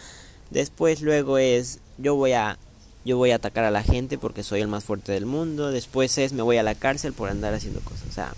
después 0.49 1.01
luego 1.01 1.37
es 1.37 1.79
yo 1.97 2.15
voy 2.15 2.33
a 2.33 2.57
yo 3.05 3.17
voy 3.17 3.31
a 3.31 3.35
atacar 3.35 3.65
a 3.65 3.71
la 3.71 3.83
gente 3.83 4.17
porque 4.17 4.43
soy 4.43 4.61
el 4.61 4.67
más 4.67 4.83
fuerte 4.83 5.11
del 5.11 5.25
mundo, 5.25 5.71
después 5.71 6.17
es 6.17 6.33
me 6.33 6.41
voy 6.41 6.57
a 6.57 6.63
la 6.63 6.75
cárcel 6.75 7.13
por 7.13 7.29
andar 7.29 7.53
haciendo 7.53 7.81
cosas, 7.81 8.07
o 8.09 8.11
sea, 8.11 8.33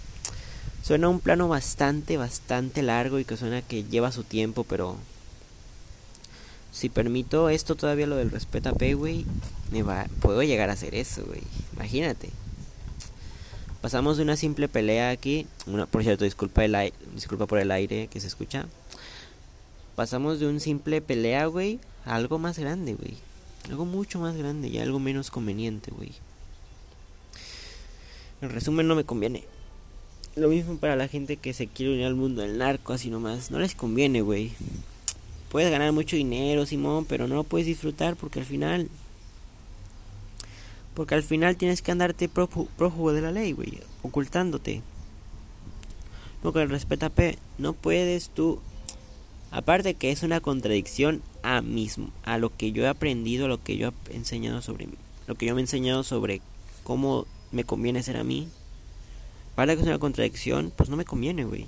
suena 0.84 1.10
un 1.10 1.20
plano 1.20 1.48
bastante 1.48 2.18
bastante 2.18 2.82
largo 2.82 3.20
y 3.20 3.26
que 3.26 3.38
suena 3.38 3.62
que 3.62 3.84
lleva 3.84 4.12
su 4.12 4.24
tiempo, 4.24 4.64
pero 4.64 4.98
si 6.76 6.90
permito 6.90 7.48
esto 7.48 7.76
todavía 7.76 8.06
lo 8.06 8.18
del 8.18 8.32
respeta 8.32 8.74
P, 8.74 8.96
güey, 8.96 9.26
me 9.72 9.82
va 9.82 10.08
puedo 10.20 10.44
llegar 10.44 10.70
a 10.70 10.74
hacer 10.74 10.94
eso, 10.94 11.24
güey. 11.26 11.42
Imagínate. 11.74 12.32
Pasamos 13.80 14.18
de 14.18 14.24
una 14.24 14.36
simple 14.36 14.68
pelea 14.68 15.10
aquí, 15.10 15.48
una, 15.68 15.86
por 15.86 16.04
cierto, 16.04 16.26
disculpa 16.26 16.66
el 16.66 16.92
disculpa 17.14 17.46
por 17.46 17.60
el 17.60 17.72
aire 17.72 18.08
que 18.08 18.20
se 18.20 18.28
escucha. 18.28 18.66
Pasamos 19.96 20.42
de 20.42 20.48
un 20.48 20.60
simple 20.60 21.00
pelea, 21.00 21.46
güey, 21.46 21.80
a 22.04 22.16
algo 22.16 22.40
más 22.40 22.60
grande, 22.60 22.96
güey. 22.96 23.16
Algo 23.70 23.86
mucho 23.86 24.20
más 24.20 24.36
grande 24.36 24.68
y 24.68 24.78
algo 24.78 25.00
menos 25.00 25.32
conveniente, 25.32 25.92
güey. 25.92 26.12
En 28.42 28.50
resumen, 28.50 28.86
no 28.86 28.96
me 28.96 29.06
conviene. 29.06 29.46
Lo 30.36 30.50
mismo 30.50 30.76
para 30.76 30.98
la 30.98 31.08
gente 31.08 31.38
que 31.38 31.54
se 31.54 31.68
quiere 31.68 31.94
unir 31.94 32.06
al 32.06 32.16
mundo 32.16 32.42
del 32.42 32.58
narco, 32.58 32.92
así 32.92 33.10
nomás. 33.10 33.50
No 33.50 33.60
les 33.60 33.76
conviene, 33.76 34.22
güey. 34.22 34.52
Puedes 35.56 35.72
ganar 35.72 35.94
mucho 35.94 36.18
dinero, 36.18 36.66
Simón, 36.66 37.06
pero 37.06 37.30
no 37.30 37.36
lo 37.36 37.46
puedes 37.46 37.66
disfrutar 37.66 38.18
porque 38.18 38.40
al 38.40 38.46
final. 38.46 38.90
Porque 40.94 41.16
al 41.16 41.24
final 41.24 41.56
tienes 41.56 41.82
que 41.82 41.94
andarte 41.94 42.28
prófugo 42.28 43.14
de 43.14 43.22
la 43.22 43.32
ley, 43.32 43.54
güey. 43.54 43.80
Ocultándote. 44.02 44.82
No, 46.44 46.52
con 46.52 46.62
el 46.62 46.70
respeta 46.70 47.08
P. 47.10 47.38
No 47.58 47.72
puedes 47.72 48.32
tú 48.32 48.60
Aparte 49.50 49.94
que 49.94 50.12
es 50.12 50.24
una 50.24 50.42
contradicción 50.42 51.22
a 51.42 51.62
mismo, 51.62 52.10
a 52.26 52.38
lo 52.38 52.54
que 52.54 52.74
yo 52.74 52.84
he 52.84 52.90
aprendido, 52.90 53.48
lo 53.48 53.64
que 53.64 53.78
yo 53.78 53.94
he 54.12 54.18
enseñado 54.18 54.62
sobre 54.62 54.88
mí, 54.88 54.96
lo 55.26 55.36
que 55.36 55.46
yo 55.46 55.56
me 55.56 55.62
he 55.62 55.64
enseñado 55.64 56.04
sobre 56.04 56.42
cómo 56.84 57.28
me 57.54 57.64
conviene 57.64 58.04
ser 58.04 58.18
a 58.18 58.26
mí. 58.26 58.50
Aparte 59.54 59.76
que 59.76 59.84
es 59.84 59.88
una 59.88 60.00
contradicción, 60.00 60.74
pues 60.76 60.90
no 60.90 60.98
me 60.98 61.06
conviene, 61.06 61.46
güey. 61.46 61.66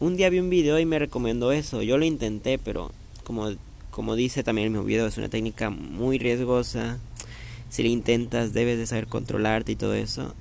Un 0.00 0.16
día 0.16 0.30
vi 0.30 0.38
un 0.38 0.50
video 0.50 0.78
y 0.78 0.86
me 0.86 0.98
recomendó 0.98 1.52
eso. 1.52 1.82
Yo 1.82 1.98
lo 1.98 2.04
intenté, 2.04 2.58
pero 2.58 2.92
como, 3.24 3.50
como 3.90 4.16
dice 4.16 4.42
también 4.42 4.68
en 4.68 4.78
mi 4.78 4.84
video, 4.84 5.06
es 5.06 5.18
una 5.18 5.28
técnica 5.28 5.70
muy 5.70 6.18
riesgosa. 6.18 6.98
Si 7.68 7.82
lo 7.82 7.88
intentas, 7.88 8.52
debes 8.52 8.78
de 8.78 8.86
saber 8.86 9.06
controlarte 9.06 9.72
y 9.72 9.76
todo 9.76 9.94
eso. 9.94 10.34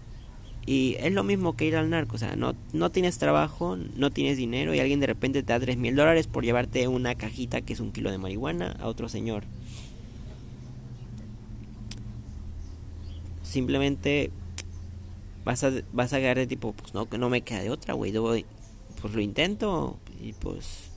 Y 0.65 0.95
es 0.99 1.11
lo 1.11 1.23
mismo 1.23 1.55
que 1.55 1.65
ir 1.65 1.75
al 1.75 1.89
narco, 1.89 2.15
o 2.15 2.19
sea, 2.19 2.35
no, 2.35 2.53
no 2.71 2.91
tienes 2.91 3.17
trabajo, 3.17 3.77
no 3.95 4.11
tienes 4.11 4.37
dinero 4.37 4.75
y 4.75 4.79
alguien 4.79 4.99
de 4.99 5.07
repente 5.07 5.41
te 5.41 5.53
da 5.53 5.59
3 5.59 5.75
mil 5.77 5.95
dólares 5.95 6.27
por 6.27 6.43
llevarte 6.43 6.87
una 6.87 7.15
cajita 7.15 7.61
que 7.61 7.73
es 7.73 7.79
un 7.79 7.91
kilo 7.91 8.11
de 8.11 8.19
marihuana 8.19 8.77
a 8.79 8.87
otro 8.87 9.09
señor. 9.09 9.43
Simplemente 13.41 14.29
vas 15.43 15.63
a, 15.63 15.71
vas 15.93 16.13
a 16.13 16.19
quedar 16.19 16.37
de 16.37 16.45
tipo, 16.45 16.73
pues 16.73 16.93
no, 16.93 17.09
que 17.09 17.17
no 17.17 17.29
me 17.29 17.41
queda 17.41 17.61
de 17.61 17.71
otra, 17.71 17.95
güey, 17.95 18.11
pues 19.01 19.13
lo 19.13 19.21
intento 19.21 19.97
y 20.21 20.33
pues, 20.33 20.89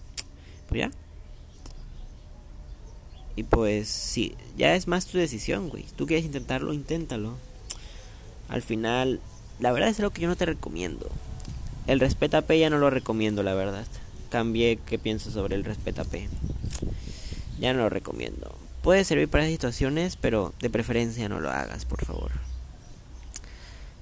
pues 0.69 0.81
ya. 0.81 0.91
Y 3.37 3.43
pues 3.43 3.89
sí, 3.89 4.37
ya 4.57 4.75
es 4.75 4.87
más 4.87 5.07
tu 5.07 5.19
decisión, 5.19 5.69
güey. 5.69 5.85
Tú 5.97 6.07
quieres 6.07 6.25
intentarlo, 6.25 6.73
inténtalo. 6.73 7.37
Al 8.49 8.63
final 8.63 9.21
la 9.61 9.73
verdad 9.73 9.89
es 9.89 9.99
algo 10.01 10.13
que 10.13 10.23
yo 10.23 10.29
no 10.29 10.37
te 10.37 10.47
recomiendo. 10.47 11.09
El 11.87 12.01
respeta 12.01 12.43
P 12.43 12.59
ya 12.59 12.71
no 12.71 12.79
lo 12.79 12.91
recomiendo, 12.91 13.43
la 13.43 13.55
verdad. 13.55 13.87
Cambié 14.31 14.79
qué 14.85 14.99
pienso 14.99 15.31
sobre 15.31 15.55
el 15.55 15.65
respeta 15.65 16.05
P. 16.05 16.29
Ya 17.61 17.73
no 17.73 17.81
lo 17.81 17.89
recomiendo. 17.89 18.55
Puede 18.83 19.05
servir 19.05 19.29
para 19.29 19.47
situaciones, 19.47 20.17
pero 20.17 20.53
de 20.61 20.71
preferencia 20.71 21.29
no 21.29 21.41
lo 21.41 21.51
hagas, 21.51 21.85
por 21.85 22.05
favor. 22.05 22.33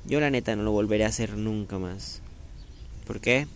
Yo 0.04 0.21
la 0.21 0.30
neta 0.30 0.56
no 0.56 0.62
lo 0.64 0.73
volveré 0.73 1.04
a 1.04 1.09
hacer 1.09 1.37
nunca 1.37 1.78
más. 1.78 2.21
¿Por 3.06 3.21
qué? 3.21 3.47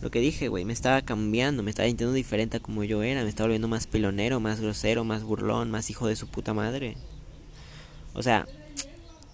Lo 0.00 0.10
que 0.10 0.20
dije, 0.20 0.48
güey, 0.48 0.64
me 0.64 0.72
estaba 0.72 1.02
cambiando, 1.02 1.62
me 1.62 1.70
estaba 1.70 1.88
sintiendo 1.88 2.12
diferente 2.12 2.58
a 2.58 2.60
como 2.60 2.84
yo 2.84 3.02
era, 3.02 3.22
me 3.22 3.28
estaba 3.28 3.46
volviendo 3.46 3.68
más 3.68 3.86
pilonero, 3.86 4.40
más 4.40 4.60
grosero, 4.60 5.04
más 5.04 5.22
burlón, 5.22 5.70
más 5.70 5.88
hijo 5.90 6.06
de 6.06 6.16
su 6.16 6.28
puta 6.28 6.52
madre. 6.52 6.96
O 8.12 8.22
sea, 8.22 8.46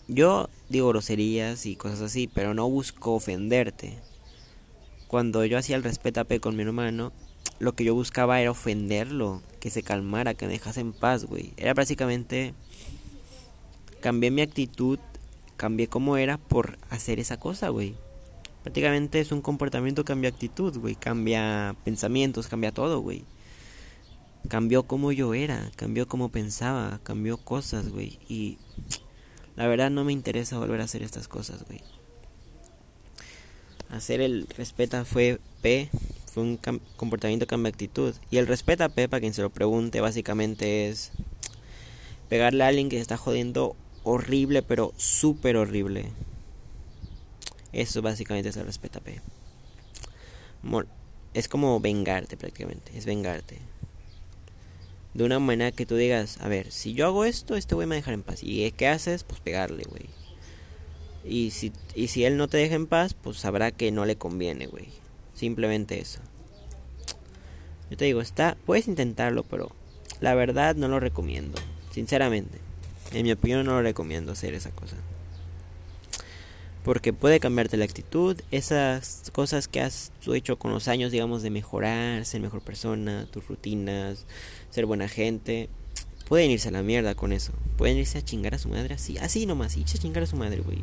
yo 0.08 0.48
digo 0.68 0.88
groserías 0.88 1.66
y 1.66 1.76
cosas 1.76 2.00
así, 2.00 2.28
pero 2.28 2.54
no 2.54 2.68
busco 2.68 3.14
ofenderte. 3.14 3.98
Cuando 5.08 5.44
yo 5.44 5.58
hacía 5.58 5.76
el 5.76 5.82
respetape 5.82 6.40
con 6.40 6.56
mi 6.56 6.62
hermano, 6.62 7.12
lo 7.58 7.74
que 7.74 7.84
yo 7.84 7.94
buscaba 7.94 8.40
era 8.40 8.50
ofenderlo, 8.50 9.42
que 9.60 9.70
se 9.70 9.82
calmara, 9.82 10.34
que 10.34 10.46
me 10.46 10.52
dejase 10.52 10.80
en 10.80 10.92
paz, 10.92 11.24
güey. 11.24 11.52
Era 11.56 11.74
básicamente 11.74 12.54
cambié 14.00 14.30
mi 14.30 14.42
actitud, 14.42 14.98
cambié 15.56 15.86
cómo 15.86 16.16
era 16.16 16.38
por 16.38 16.78
hacer 16.90 17.20
esa 17.20 17.38
cosa, 17.38 17.68
güey. 17.68 17.94
Prácticamente 18.62 19.20
es 19.20 19.32
un 19.32 19.42
comportamiento 19.42 20.04
cambia 20.04 20.30
actitud, 20.30 20.78
güey, 20.78 20.94
cambia 20.94 21.74
pensamientos, 21.84 22.48
cambia 22.48 22.72
todo, 22.72 23.00
güey. 23.00 23.24
Cambió 24.48 24.84
cómo 24.84 25.12
yo 25.12 25.34
era, 25.34 25.70
cambió 25.76 26.06
cómo 26.06 26.28
pensaba, 26.28 27.00
cambió 27.02 27.38
cosas, 27.38 27.88
güey, 27.88 28.18
y 28.28 28.58
la 29.56 29.66
verdad 29.66 29.90
no 29.90 30.04
me 30.04 30.12
interesa 30.12 30.58
volver 30.58 30.80
a 30.80 30.84
hacer 30.84 31.02
estas 31.02 31.28
cosas, 31.28 31.64
güey. 31.64 31.80
Hacer 33.90 34.20
el 34.20 34.46
respeta 34.56 35.04
fue 35.04 35.38
P, 35.60 35.90
fue 36.32 36.42
un 36.42 36.56
comportamiento 36.96 37.46
cambia 37.46 37.68
actitud. 37.68 38.14
Y 38.30 38.38
el 38.38 38.46
respeta 38.46 38.88
P, 38.88 39.08
para 39.08 39.20
quien 39.20 39.34
se 39.34 39.42
lo 39.42 39.50
pregunte, 39.50 40.00
básicamente 40.00 40.88
es 40.88 41.12
pegarle 42.30 42.64
a 42.64 42.68
alguien 42.68 42.88
que 42.88 42.96
se 42.96 43.02
está 43.02 43.18
jodiendo 43.18 43.76
horrible, 44.02 44.62
pero 44.62 44.94
súper 44.96 45.58
horrible. 45.58 46.10
Eso 47.72 48.02
básicamente 48.02 48.50
es 48.50 48.56
el 48.56 48.66
respeta 48.66 49.00
P. 49.00 49.20
Es 51.34 51.48
como 51.48 51.80
vengarte 51.80 52.36
prácticamente, 52.36 52.96
es 52.96 53.06
vengarte 53.06 53.60
de 55.14 55.24
una 55.24 55.38
manera 55.38 55.72
que 55.72 55.86
tú 55.86 55.96
digas, 55.96 56.38
a 56.40 56.48
ver, 56.48 56.70
si 56.70 56.94
yo 56.94 57.06
hago 57.06 57.24
esto, 57.24 57.56
este 57.56 57.74
güey 57.74 57.86
me 57.86 57.94
va 57.94 57.96
a 57.96 58.00
dejar 58.00 58.14
en 58.14 58.22
paz. 58.22 58.40
¿Y 58.42 58.70
qué 58.72 58.88
haces? 58.88 59.24
Pues 59.24 59.40
pegarle, 59.40 59.84
güey. 59.84 60.06
Y 61.24 61.50
si, 61.50 61.72
y 61.94 62.08
si 62.08 62.24
él 62.24 62.36
no 62.36 62.48
te 62.48 62.56
deja 62.56 62.74
en 62.74 62.86
paz, 62.86 63.14
pues 63.14 63.36
sabrá 63.36 63.70
que 63.70 63.92
no 63.92 64.06
le 64.06 64.16
conviene, 64.16 64.66
güey. 64.66 64.88
Simplemente 65.34 66.00
eso. 66.00 66.20
Yo 67.90 67.96
te 67.96 68.06
digo, 68.06 68.20
está, 68.20 68.56
puedes 68.64 68.88
intentarlo, 68.88 69.44
pero 69.44 69.70
la 70.20 70.34
verdad 70.34 70.74
no 70.76 70.88
lo 70.88 70.98
recomiendo. 70.98 71.60
Sinceramente. 71.90 72.58
En 73.12 73.24
mi 73.24 73.32
opinión 73.32 73.66
no 73.66 73.72
lo 73.72 73.82
recomiendo 73.82 74.32
hacer 74.32 74.54
esa 74.54 74.70
cosa 74.70 74.96
porque 76.84 77.12
puede 77.12 77.38
cambiarte 77.38 77.76
la 77.76 77.84
actitud, 77.84 78.40
esas 78.50 79.30
cosas 79.32 79.68
que 79.68 79.80
has 79.80 80.10
hecho 80.32 80.58
con 80.58 80.72
los 80.72 80.88
años, 80.88 81.12
digamos, 81.12 81.42
de 81.42 81.50
mejorar, 81.50 82.24
ser 82.24 82.40
mejor 82.40 82.60
persona, 82.60 83.26
tus 83.30 83.46
rutinas, 83.46 84.26
ser 84.70 84.86
buena 84.86 85.08
gente, 85.08 85.68
pueden 86.28 86.50
irse 86.50 86.68
a 86.68 86.72
la 86.72 86.82
mierda 86.82 87.14
con 87.14 87.32
eso, 87.32 87.52
pueden 87.76 87.98
irse 87.98 88.18
a 88.18 88.24
chingar 88.24 88.54
a 88.54 88.58
su 88.58 88.68
madre 88.68 88.94
así, 88.94 89.16
así 89.18 89.46
nomás, 89.46 89.76
irse 89.76 89.98
a 89.98 90.00
chingar 90.00 90.24
a 90.24 90.26
su 90.26 90.36
madre, 90.36 90.60
güey. 90.60 90.78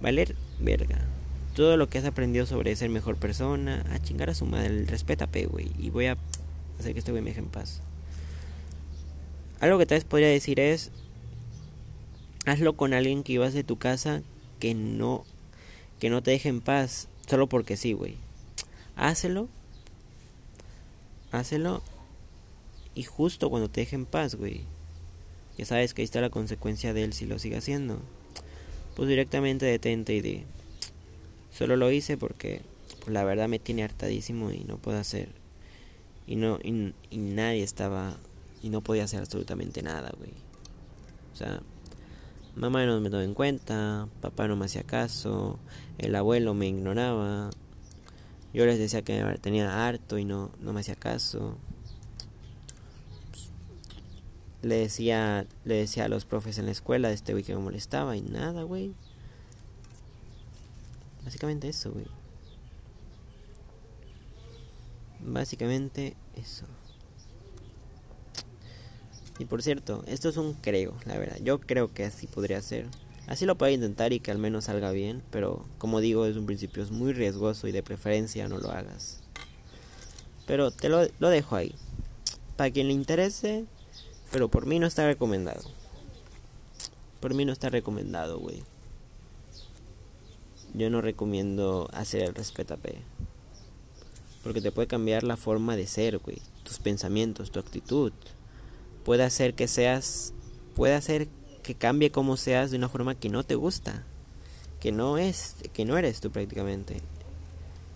Valer 0.00 0.36
verga. 0.60 1.04
Todo 1.56 1.76
lo 1.76 1.88
que 1.88 1.98
has 1.98 2.04
aprendido 2.04 2.46
sobre 2.46 2.76
ser 2.76 2.90
mejor 2.90 3.16
persona, 3.16 3.84
a 3.90 3.98
chingar 3.98 4.30
a 4.30 4.34
su 4.34 4.46
madre, 4.46 4.84
respétate, 4.84 5.46
güey, 5.46 5.72
y 5.78 5.90
voy 5.90 6.06
a 6.06 6.18
hacer 6.78 6.92
que 6.92 7.00
este 7.00 7.10
güey 7.10 7.22
me 7.22 7.30
deje 7.30 7.40
en 7.40 7.48
paz. 7.48 7.80
algo 9.58 9.78
que 9.78 9.86
tal 9.86 9.96
vez 9.96 10.04
podría 10.04 10.28
decir 10.28 10.60
es, 10.60 10.92
hazlo 12.44 12.76
con 12.76 12.92
alguien 12.94 13.24
que 13.24 13.32
ibas 13.32 13.54
de 13.54 13.64
tu 13.64 13.76
casa 13.76 14.22
que 14.66 14.74
no, 14.74 15.24
que 16.00 16.10
no 16.10 16.24
te 16.24 16.32
deje 16.32 16.48
en 16.48 16.60
paz, 16.60 17.06
solo 17.28 17.48
porque 17.48 17.76
sí, 17.76 17.92
güey. 17.92 18.16
Hácelo, 18.96 19.48
hácelo, 21.30 21.84
y 22.96 23.04
justo 23.04 23.48
cuando 23.48 23.70
te 23.70 23.82
deje 23.82 23.94
en 23.94 24.06
paz, 24.06 24.34
güey. 24.34 24.62
Ya 25.56 25.66
sabes 25.66 25.94
que 25.94 26.02
ahí 26.02 26.04
está 26.04 26.20
la 26.20 26.30
consecuencia 26.30 26.92
de 26.92 27.04
él 27.04 27.12
si 27.12 27.26
lo 27.26 27.38
sigue 27.38 27.58
haciendo. 27.58 28.00
Pues 28.96 29.08
directamente 29.08 29.66
detente 29.66 30.14
y 30.14 30.20
di, 30.20 30.42
solo 31.52 31.76
lo 31.76 31.92
hice 31.92 32.16
porque 32.16 32.62
pues, 32.98 33.10
la 33.10 33.22
verdad 33.22 33.48
me 33.48 33.60
tiene 33.60 33.84
hartadísimo 33.84 34.50
y 34.50 34.64
no 34.64 34.78
puedo 34.78 34.98
hacer. 34.98 35.28
Y 36.26 36.34
no, 36.34 36.58
y, 36.60 36.92
y 37.10 37.18
nadie 37.18 37.62
estaba 37.62 38.16
y 38.64 38.70
no 38.70 38.80
podía 38.80 39.04
hacer 39.04 39.20
absolutamente 39.20 39.80
nada, 39.84 40.12
güey. 40.18 40.32
O 41.34 41.36
sea, 41.36 41.62
mamá 42.56 42.86
no 42.86 43.00
me 43.00 43.10
tomó 43.10 43.22
en 43.22 43.34
cuenta, 43.34 44.08
papá 44.20 44.48
no 44.48 44.56
me 44.56 44.64
hacía 44.64 44.82
caso, 44.82 45.58
el 45.98 46.14
abuelo 46.16 46.54
me 46.54 46.66
ignoraba. 46.66 47.50
Yo 48.52 48.64
les 48.64 48.78
decía 48.78 49.02
que 49.02 49.22
tenía 49.40 49.86
harto 49.86 50.18
y 50.18 50.24
no, 50.24 50.50
no 50.60 50.72
me 50.72 50.80
hacía 50.80 50.96
caso. 50.96 51.58
Le 54.62 54.76
decía, 54.76 55.46
le 55.64 55.74
decía 55.74 56.06
a 56.06 56.08
los 56.08 56.24
profes 56.24 56.58
en 56.58 56.64
la 56.64 56.72
escuela 56.72 57.08
de 57.08 57.14
este 57.14 57.32
güey 57.32 57.44
que 57.44 57.54
me 57.54 57.60
molestaba 57.60 58.16
y 58.16 58.22
nada, 58.22 58.62
güey. 58.62 58.94
Básicamente 61.24 61.68
eso, 61.68 61.92
güey. 61.92 62.06
Básicamente 65.20 66.16
eso. 66.34 66.64
Y 69.38 69.44
por 69.44 69.62
cierto, 69.62 70.02
esto 70.06 70.28
es 70.28 70.36
un 70.36 70.54
creo, 70.54 70.94
la 71.04 71.18
verdad. 71.18 71.38
Yo 71.42 71.60
creo 71.60 71.92
que 71.92 72.04
así 72.04 72.26
podría 72.26 72.62
ser. 72.62 72.86
Así 73.26 73.44
lo 73.44 73.58
puedo 73.58 73.72
intentar 73.72 74.12
y 74.12 74.20
que 74.20 74.30
al 74.30 74.38
menos 74.38 74.64
salga 74.64 74.92
bien, 74.92 75.22
pero 75.30 75.66
como 75.78 76.00
digo, 76.00 76.24
desde 76.24 76.38
un 76.38 76.46
principio 76.46 76.82
es 76.82 76.90
muy 76.90 77.12
riesgoso 77.12 77.66
y 77.66 77.72
de 77.72 77.82
preferencia 77.82 78.48
no 78.48 78.58
lo 78.58 78.70
hagas. 78.70 79.20
Pero 80.46 80.70
te 80.70 80.88
lo, 80.88 81.06
lo 81.18 81.28
dejo 81.28 81.56
ahí. 81.56 81.74
Para 82.56 82.70
quien 82.70 82.86
le 82.86 82.94
interese, 82.94 83.66
pero 84.30 84.48
por 84.48 84.64
mí 84.64 84.78
no 84.78 84.86
está 84.86 85.06
recomendado. 85.06 85.62
Por 87.20 87.34
mí 87.34 87.44
no 87.44 87.52
está 87.52 87.68
recomendado, 87.68 88.38
güey. 88.38 88.62
Yo 90.72 90.88
no 90.88 91.00
recomiendo 91.00 91.88
hacer 91.92 92.22
el 92.22 92.34
respetape. 92.34 93.02
Porque 94.44 94.60
te 94.60 94.70
puede 94.70 94.86
cambiar 94.86 95.24
la 95.24 95.36
forma 95.36 95.74
de 95.74 95.88
ser, 95.88 96.18
güey. 96.18 96.40
Tus 96.62 96.78
pensamientos, 96.78 97.50
tu 97.50 97.58
actitud 97.58 98.12
puede 99.06 99.22
hacer 99.22 99.54
que 99.54 99.68
seas, 99.68 100.34
puede 100.74 100.96
hacer 100.96 101.28
que 101.62 101.76
cambie 101.76 102.10
como 102.10 102.36
seas 102.36 102.72
de 102.72 102.76
una 102.76 102.88
forma 102.88 103.14
que 103.14 103.28
no 103.28 103.44
te 103.44 103.54
gusta, 103.54 104.02
que 104.80 104.90
no 104.90 105.16
es, 105.16 105.54
que 105.72 105.84
no 105.84 105.96
eres 105.96 106.20
tú 106.20 106.32
prácticamente. 106.32 107.00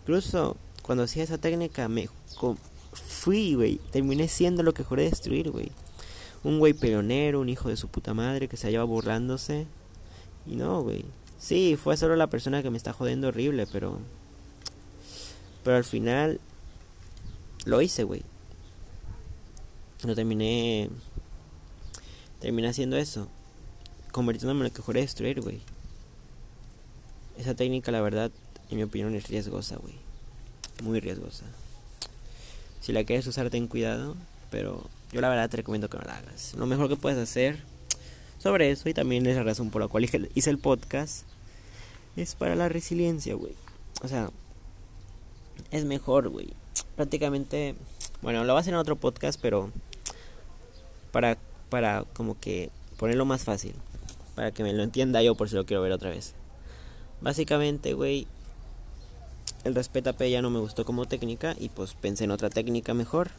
Incluso 0.02 0.56
cuando 0.84 1.02
hacía 1.02 1.24
esa 1.24 1.36
técnica 1.36 1.88
me 1.88 2.08
fui, 2.92 3.54
güey, 3.54 3.80
terminé 3.90 4.28
siendo 4.28 4.62
lo 4.62 4.72
que 4.72 4.84
juré 4.84 5.02
destruir, 5.02 5.50
güey. 5.50 5.72
Un 6.44 6.60
güey 6.60 6.74
peleonero, 6.74 7.40
un 7.40 7.48
hijo 7.48 7.68
de 7.68 7.76
su 7.76 7.88
puta 7.88 8.14
madre 8.14 8.46
que 8.46 8.56
se 8.56 8.68
hallaba 8.68 8.84
burlándose. 8.84 9.66
Y 10.46 10.54
no, 10.54 10.80
güey. 10.82 11.04
Sí, 11.40 11.76
fue 11.76 11.96
solo 11.96 12.14
la 12.14 12.28
persona 12.28 12.62
que 12.62 12.70
me 12.70 12.76
está 12.76 12.92
jodiendo 12.92 13.28
horrible, 13.28 13.66
pero 13.66 13.98
pero 15.64 15.76
al 15.76 15.84
final 15.84 16.38
lo 17.64 17.82
hice, 17.82 18.04
güey 18.04 18.22
no 20.06 20.14
terminé 20.14 20.88
terminé 22.40 22.68
haciendo 22.68 22.96
eso 22.96 23.28
convirtiéndome 24.12 24.60
en 24.60 24.68
lo 24.68 24.72
que 24.72 24.82
juré 24.82 25.00
destruir 25.00 25.40
güey. 25.40 25.60
Esa 27.38 27.54
técnica 27.54 27.92
la 27.92 28.00
verdad 28.00 28.30
en 28.70 28.76
mi 28.76 28.82
opinión 28.82 29.14
es 29.14 29.28
riesgosa 29.28 29.76
güey. 29.76 29.94
Muy 30.82 31.00
riesgosa. 31.00 31.44
Si 32.80 32.92
la 32.92 33.04
quieres 33.04 33.26
usar 33.26 33.50
ten 33.50 33.66
cuidado 33.66 34.16
pero 34.50 34.82
yo 35.12 35.20
la 35.20 35.28
verdad 35.28 35.48
te 35.48 35.58
recomiendo 35.58 35.88
que 35.88 35.98
no 35.98 36.04
la 36.04 36.16
hagas. 36.16 36.54
Lo 36.54 36.66
mejor 36.66 36.88
que 36.88 36.96
puedes 36.96 37.18
hacer 37.18 37.58
sobre 38.38 38.70
eso 38.70 38.88
y 38.88 38.94
también 38.94 39.26
es 39.26 39.36
la 39.36 39.42
razón 39.42 39.70
por 39.70 39.82
la 39.82 39.88
cual 39.88 40.04
hice 40.34 40.50
el 40.50 40.58
podcast 40.58 41.24
es 42.16 42.34
para 42.34 42.56
la 42.56 42.68
resiliencia 42.68 43.34
güey. 43.34 43.54
O 44.02 44.08
sea 44.08 44.30
es 45.70 45.84
mejor 45.84 46.28
güey. 46.28 46.48
Prácticamente 46.96 47.74
bueno 48.22 48.44
lo 48.44 48.54
vas 48.54 48.60
a 48.60 48.62
hacer 48.62 48.74
en 48.74 48.80
otro 48.80 48.96
podcast 48.96 49.38
pero 49.40 49.70
para, 51.12 51.38
para 51.68 52.04
como 52.14 52.38
que 52.38 52.70
ponerlo 52.98 53.24
más 53.24 53.44
fácil, 53.44 53.74
para 54.34 54.52
que 54.52 54.62
me 54.62 54.72
lo 54.72 54.82
entienda 54.82 55.22
yo 55.22 55.34
por 55.34 55.48
si 55.48 55.56
lo 55.56 55.66
quiero 55.66 55.82
ver 55.82 55.92
otra 55.92 56.10
vez. 56.10 56.34
Básicamente, 57.20 57.92
güey, 57.92 58.26
el 59.64 59.74
respeta 59.74 60.12
P 60.14 60.30
ya 60.30 60.42
no 60.42 60.50
me 60.50 60.60
gustó 60.60 60.84
como 60.84 61.06
técnica 61.06 61.54
y 61.58 61.68
pues 61.68 61.94
pensé 61.94 62.24
en 62.24 62.30
otra 62.30 62.50
técnica 62.50 62.94
mejor 62.94 63.30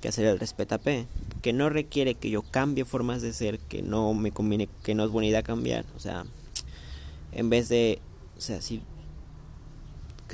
que 0.00 0.08
hacer 0.08 0.26
el 0.26 0.38
respeta 0.38 0.78
P, 0.78 1.06
que 1.42 1.52
no 1.52 1.70
requiere 1.70 2.14
que 2.14 2.30
yo 2.30 2.42
cambie 2.42 2.84
formas 2.84 3.22
de 3.22 3.32
ser, 3.32 3.58
que 3.58 3.82
no 3.82 4.12
me 4.14 4.32
conviene, 4.32 4.68
que 4.82 4.94
no 4.94 5.04
es 5.04 5.10
buena 5.10 5.28
idea 5.28 5.42
cambiar, 5.42 5.84
o 5.96 6.00
sea, 6.00 6.24
en 7.32 7.48
vez 7.48 7.68
de, 7.68 8.00
o 8.36 8.40
sea, 8.40 8.60
si, 8.60 8.82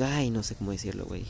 ay, 0.03 0.31
no 0.31 0.43
sé 0.43 0.55
cómo 0.57 0.73
decirlo, 0.73 1.05
güey 1.05 1.25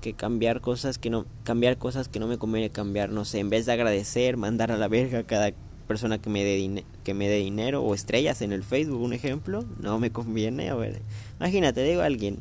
que 0.00 0.14
cambiar 0.14 0.60
cosas 0.60 0.98
que 0.98 1.10
no 1.10 1.26
cambiar 1.44 1.78
cosas 1.78 2.08
que 2.08 2.20
no 2.20 2.26
me 2.26 2.38
conviene 2.38 2.70
cambiar 2.70 3.10
no 3.10 3.24
sé 3.24 3.40
en 3.40 3.50
vez 3.50 3.66
de 3.66 3.72
agradecer 3.72 4.36
mandar 4.36 4.70
a 4.70 4.76
la 4.76 4.88
verga 4.88 5.20
a 5.20 5.24
cada 5.24 5.52
persona 5.86 6.18
que 6.18 6.30
me 6.30 6.44
dé 6.44 6.84
que 7.02 7.14
me 7.14 7.28
dé 7.28 7.38
dinero 7.38 7.82
o 7.82 7.94
estrellas 7.94 8.42
en 8.42 8.52
el 8.52 8.62
Facebook 8.62 9.00
un 9.00 9.12
ejemplo 9.12 9.64
no 9.80 9.98
me 9.98 10.12
conviene 10.12 10.70
a 10.70 10.74
ver 10.74 11.00
imagínate 11.38 11.82
digo 11.82 12.02
a 12.02 12.06
alguien 12.06 12.38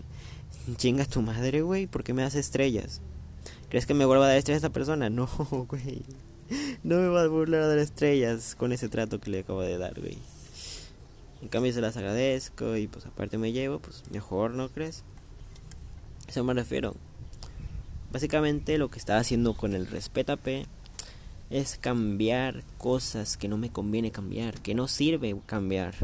chinga 0.76 1.06
tu 1.06 1.22
madre 1.22 1.62
güey 1.62 1.88
¿por 1.88 2.04
qué 2.04 2.14
me 2.14 2.22
das 2.22 2.36
estrellas 2.36 3.02
crees 3.70 3.86
que 3.86 3.94
me 3.94 4.06
vuelva 4.06 4.26
a 4.26 4.28
dar 4.30 4.38
estrellas 4.38 4.64
a 4.64 4.68
esta 4.68 4.74
persona 4.74 5.10
no 5.10 5.28
güey 5.68 6.04
no 6.84 6.98
me 6.98 7.08
va 7.08 7.24
a 7.24 7.28
volver 7.28 7.62
a 7.62 7.68
dar 7.68 7.80
estrellas 7.80 8.56
con 8.56 8.72
ese 8.72 8.90
trato 8.90 9.20
que 9.20 9.30
le 9.30 9.40
acabo 9.40 9.62
de 9.62 9.78
dar 9.78 10.00
güey. 10.00 10.18
En 11.42 11.50
cambio 11.50 11.74
se 11.74 11.82
las 11.82 11.98
agradezco 11.98 12.78
y 12.78 12.88
pues 12.88 13.06
aparte 13.06 13.38
me 13.38 13.52
llevo 13.52 13.80
pues 13.80 14.04
mejor 14.12 14.52
no 14.52 14.70
crees 14.70 15.04
eso 16.28 16.44
me 16.44 16.54
refiero 16.54 16.96
Básicamente 18.12 18.78
lo 18.78 18.90
que 18.90 19.00
estaba 19.00 19.20
haciendo 19.20 19.54
con 19.54 19.74
el 19.74 19.88
P 19.88 20.66
es 21.50 21.78
cambiar 21.78 22.64
cosas 22.78 23.38
que 23.38 23.48
no 23.48 23.58
me 23.58 23.70
conviene 23.70 24.12
cambiar, 24.12 24.62
que 24.62 24.76
no 24.76 24.88
sirve 24.88 25.36
cambiar. 25.46 25.96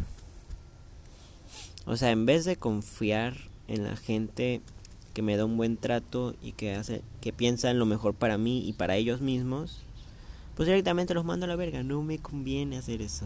O 1.86 1.98
sea, 1.98 2.12
en 2.12 2.26
vez 2.26 2.46
de 2.46 2.56
confiar 2.56 3.36
en 3.68 3.84
la 3.84 3.96
gente 3.96 4.62
que 5.14 5.22
me 5.22 5.38
da 5.38 5.46
un 5.46 5.58
buen 5.58 5.78
trato 5.78 6.36
y 6.42 6.54
que 6.54 6.74
hace 6.74 7.02
que 7.22 7.34
piensa 7.34 7.70
en 7.70 7.80
lo 7.80 7.86
mejor 7.86 8.14
para 8.14 8.38
mí 8.38 8.68
y 8.68 8.74
para 8.74 8.96
ellos 8.96 9.22
mismos, 9.22 9.80
pues 10.56 10.68
directamente 10.68 11.14
los 11.14 11.26
mando 11.26 11.46
a 11.46 11.50
la 11.50 11.56
verga, 11.56 11.84
no 11.84 12.02
me 12.02 12.20
conviene 12.20 12.78
hacer 12.78 13.02
eso. 13.02 13.26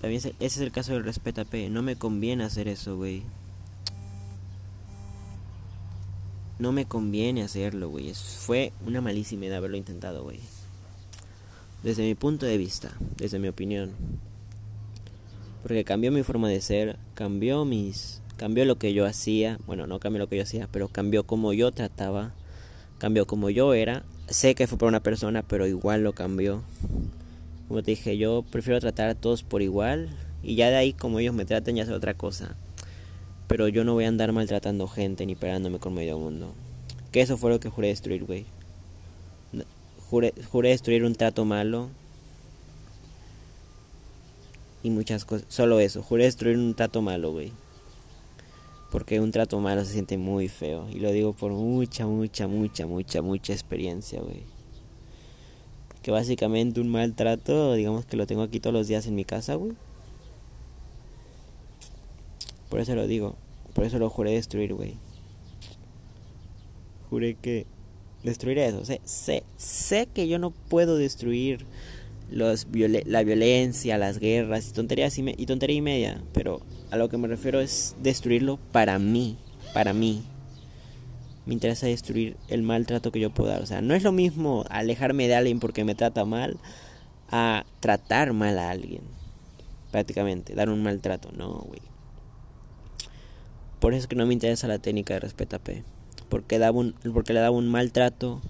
También 0.00 0.20
ese 0.20 0.34
es 0.38 0.58
el 0.58 0.70
caso 0.70 0.92
del 0.92 1.04
P 1.50 1.70
no 1.70 1.82
me 1.82 1.96
conviene 1.96 2.44
hacer 2.44 2.68
eso, 2.68 2.96
güey. 2.96 3.22
No 6.58 6.72
me 6.72 6.86
conviene 6.86 7.42
hacerlo, 7.42 7.88
güey. 7.88 8.12
Fue 8.14 8.72
una 8.86 9.00
malísima 9.00 9.46
idea 9.46 9.58
haberlo 9.58 9.76
intentado, 9.76 10.22
güey. 10.22 10.40
Desde 11.82 12.02
mi 12.02 12.14
punto 12.14 12.46
de 12.46 12.58
vista, 12.58 12.92
desde 13.16 13.38
mi 13.38 13.48
opinión. 13.48 13.92
Porque 15.62 15.84
cambió 15.84 16.10
mi 16.10 16.22
forma 16.22 16.48
de 16.48 16.60
ser, 16.60 16.98
cambió 17.14 17.64
mis 17.64 18.20
cambió 18.38 18.64
lo 18.64 18.78
que 18.78 18.94
yo 18.94 19.04
hacía, 19.04 19.58
bueno, 19.66 19.86
no 19.86 19.98
cambió 19.98 20.20
lo 20.20 20.28
que 20.28 20.36
yo 20.36 20.44
hacía, 20.44 20.68
pero 20.70 20.88
cambió 20.88 21.24
como 21.24 21.52
yo 21.52 21.72
trataba, 21.72 22.32
cambió 22.98 23.26
como 23.26 23.50
yo 23.50 23.74
era. 23.74 24.04
Sé 24.28 24.54
que 24.54 24.66
fue 24.66 24.78
por 24.78 24.88
una 24.88 25.02
persona, 25.02 25.42
pero 25.42 25.66
igual 25.66 26.04
lo 26.04 26.14
cambió. 26.14 26.62
Como 27.66 27.82
te 27.82 27.90
dije, 27.90 28.16
yo 28.16 28.44
prefiero 28.50 28.80
tratar 28.80 29.08
a 29.08 29.14
todos 29.14 29.42
por 29.42 29.60
igual 29.60 30.08
y 30.42 30.54
ya 30.54 30.70
de 30.70 30.76
ahí 30.76 30.92
como 30.92 31.18
ellos 31.18 31.34
me 31.34 31.44
traten 31.44 31.76
ya 31.76 31.82
es 31.82 31.90
otra 31.90 32.14
cosa. 32.14 32.56
Pero 33.48 33.66
yo 33.66 33.82
no 33.82 33.94
voy 33.94 34.04
a 34.04 34.08
andar 34.08 34.32
maltratando 34.32 34.86
gente 34.86 35.24
ni 35.24 35.34
pegándome 35.34 35.78
con 35.78 35.94
medio 35.94 36.18
mundo. 36.18 36.52
Que 37.10 37.22
eso 37.22 37.38
fue 37.38 37.50
lo 37.50 37.58
que 37.58 37.70
juré 37.70 37.88
destruir, 37.88 38.24
güey. 38.24 38.44
Juré, 40.10 40.34
juré 40.50 40.68
destruir 40.68 41.02
un 41.04 41.14
trato 41.14 41.46
malo. 41.46 41.88
Y 44.82 44.90
muchas 44.90 45.24
cosas. 45.24 45.46
Solo 45.48 45.80
eso. 45.80 46.02
Juré 46.02 46.24
destruir 46.24 46.58
un 46.58 46.74
trato 46.74 47.00
malo, 47.00 47.32
güey. 47.32 47.52
Porque 48.90 49.18
un 49.18 49.32
trato 49.32 49.58
malo 49.60 49.82
se 49.84 49.92
siente 49.92 50.18
muy 50.18 50.48
feo. 50.48 50.86
Y 50.90 51.00
lo 51.00 51.10
digo 51.10 51.32
por 51.32 51.50
mucha, 51.50 52.06
mucha, 52.06 52.46
mucha, 52.46 52.86
mucha, 52.86 53.22
mucha 53.22 53.52
experiencia, 53.54 54.20
güey. 54.20 54.42
Que 56.02 56.10
básicamente 56.10 56.80
un 56.80 56.88
maltrato, 56.88 57.74
digamos 57.74 58.04
que 58.04 58.18
lo 58.18 58.26
tengo 58.26 58.42
aquí 58.42 58.60
todos 58.60 58.74
los 58.74 58.88
días 58.88 59.06
en 59.06 59.14
mi 59.14 59.24
casa, 59.24 59.54
güey. 59.54 59.72
Por 62.68 62.80
eso 62.80 62.94
lo 62.94 63.06
digo. 63.06 63.36
Por 63.74 63.84
eso 63.84 63.98
lo 63.98 64.10
juré 64.10 64.32
destruir, 64.32 64.74
güey. 64.74 64.94
Juré 67.10 67.34
que 67.34 67.66
destruir 68.22 68.58
eso. 68.58 68.84
Sé, 68.84 69.00
sé, 69.04 69.44
sé 69.56 70.08
que 70.12 70.28
yo 70.28 70.38
no 70.38 70.50
puedo 70.50 70.96
destruir 70.96 71.64
los 72.30 72.66
la 73.06 73.22
violencia, 73.22 73.98
las 73.98 74.18
guerras 74.18 74.68
y 74.68 74.72
tonterías 74.72 75.16
y, 75.18 75.46
tontería 75.46 75.76
y 75.76 75.80
media, 75.80 76.22
pero 76.32 76.60
a 76.90 76.96
lo 76.96 77.08
que 77.08 77.16
me 77.16 77.28
refiero 77.28 77.60
es 77.60 77.96
destruirlo 78.02 78.58
para 78.72 78.98
mí, 78.98 79.38
para 79.72 79.92
mí. 79.92 80.22
Me 81.46 81.54
interesa 81.54 81.86
destruir 81.86 82.36
el 82.48 82.62
maltrato 82.62 83.10
que 83.10 83.20
yo 83.20 83.30
puedo 83.30 83.50
dar. 83.50 83.62
O 83.62 83.66
sea, 83.66 83.80
no 83.80 83.94
es 83.94 84.02
lo 84.02 84.12
mismo 84.12 84.64
alejarme 84.68 85.28
de 85.28 85.34
alguien 85.34 85.60
porque 85.60 85.84
me 85.84 85.94
trata 85.94 86.26
mal 86.26 86.58
a 87.30 87.64
tratar 87.80 88.34
mal 88.34 88.58
a 88.58 88.70
alguien. 88.70 89.00
Prácticamente, 89.90 90.54
dar 90.54 90.68
un 90.68 90.82
maltrato. 90.82 91.30
No, 91.32 91.64
güey. 91.66 91.80
Por 93.80 93.92
eso 93.92 94.02
es 94.02 94.06
que 94.06 94.16
no 94.16 94.26
me 94.26 94.32
interesa 94.32 94.68
la 94.68 94.78
técnica 94.78 95.14
de 95.14 95.20
respeta 95.20 95.58
P. 95.58 95.84
Porque, 96.28 96.58
daba 96.58 96.78
un, 96.78 96.94
porque 97.12 97.32
le 97.32 97.40
daba 97.40 97.56
un 97.56 97.68
maltrato 97.68 98.42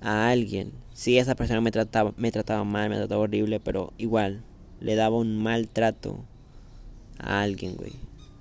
a 0.00 0.28
alguien. 0.28 0.72
Sí, 0.94 1.18
esa 1.18 1.34
persona 1.34 1.60
me 1.60 1.70
trataba, 1.70 2.12
me 2.16 2.30
trataba 2.30 2.64
mal, 2.64 2.90
me 2.90 2.96
trataba 2.96 3.22
horrible, 3.22 3.60
pero 3.60 3.92
igual, 3.98 4.42
le 4.80 4.94
daba 4.94 5.16
un 5.16 5.42
maltrato 5.42 6.24
a 7.18 7.40
alguien, 7.42 7.76
güey. 7.76 7.92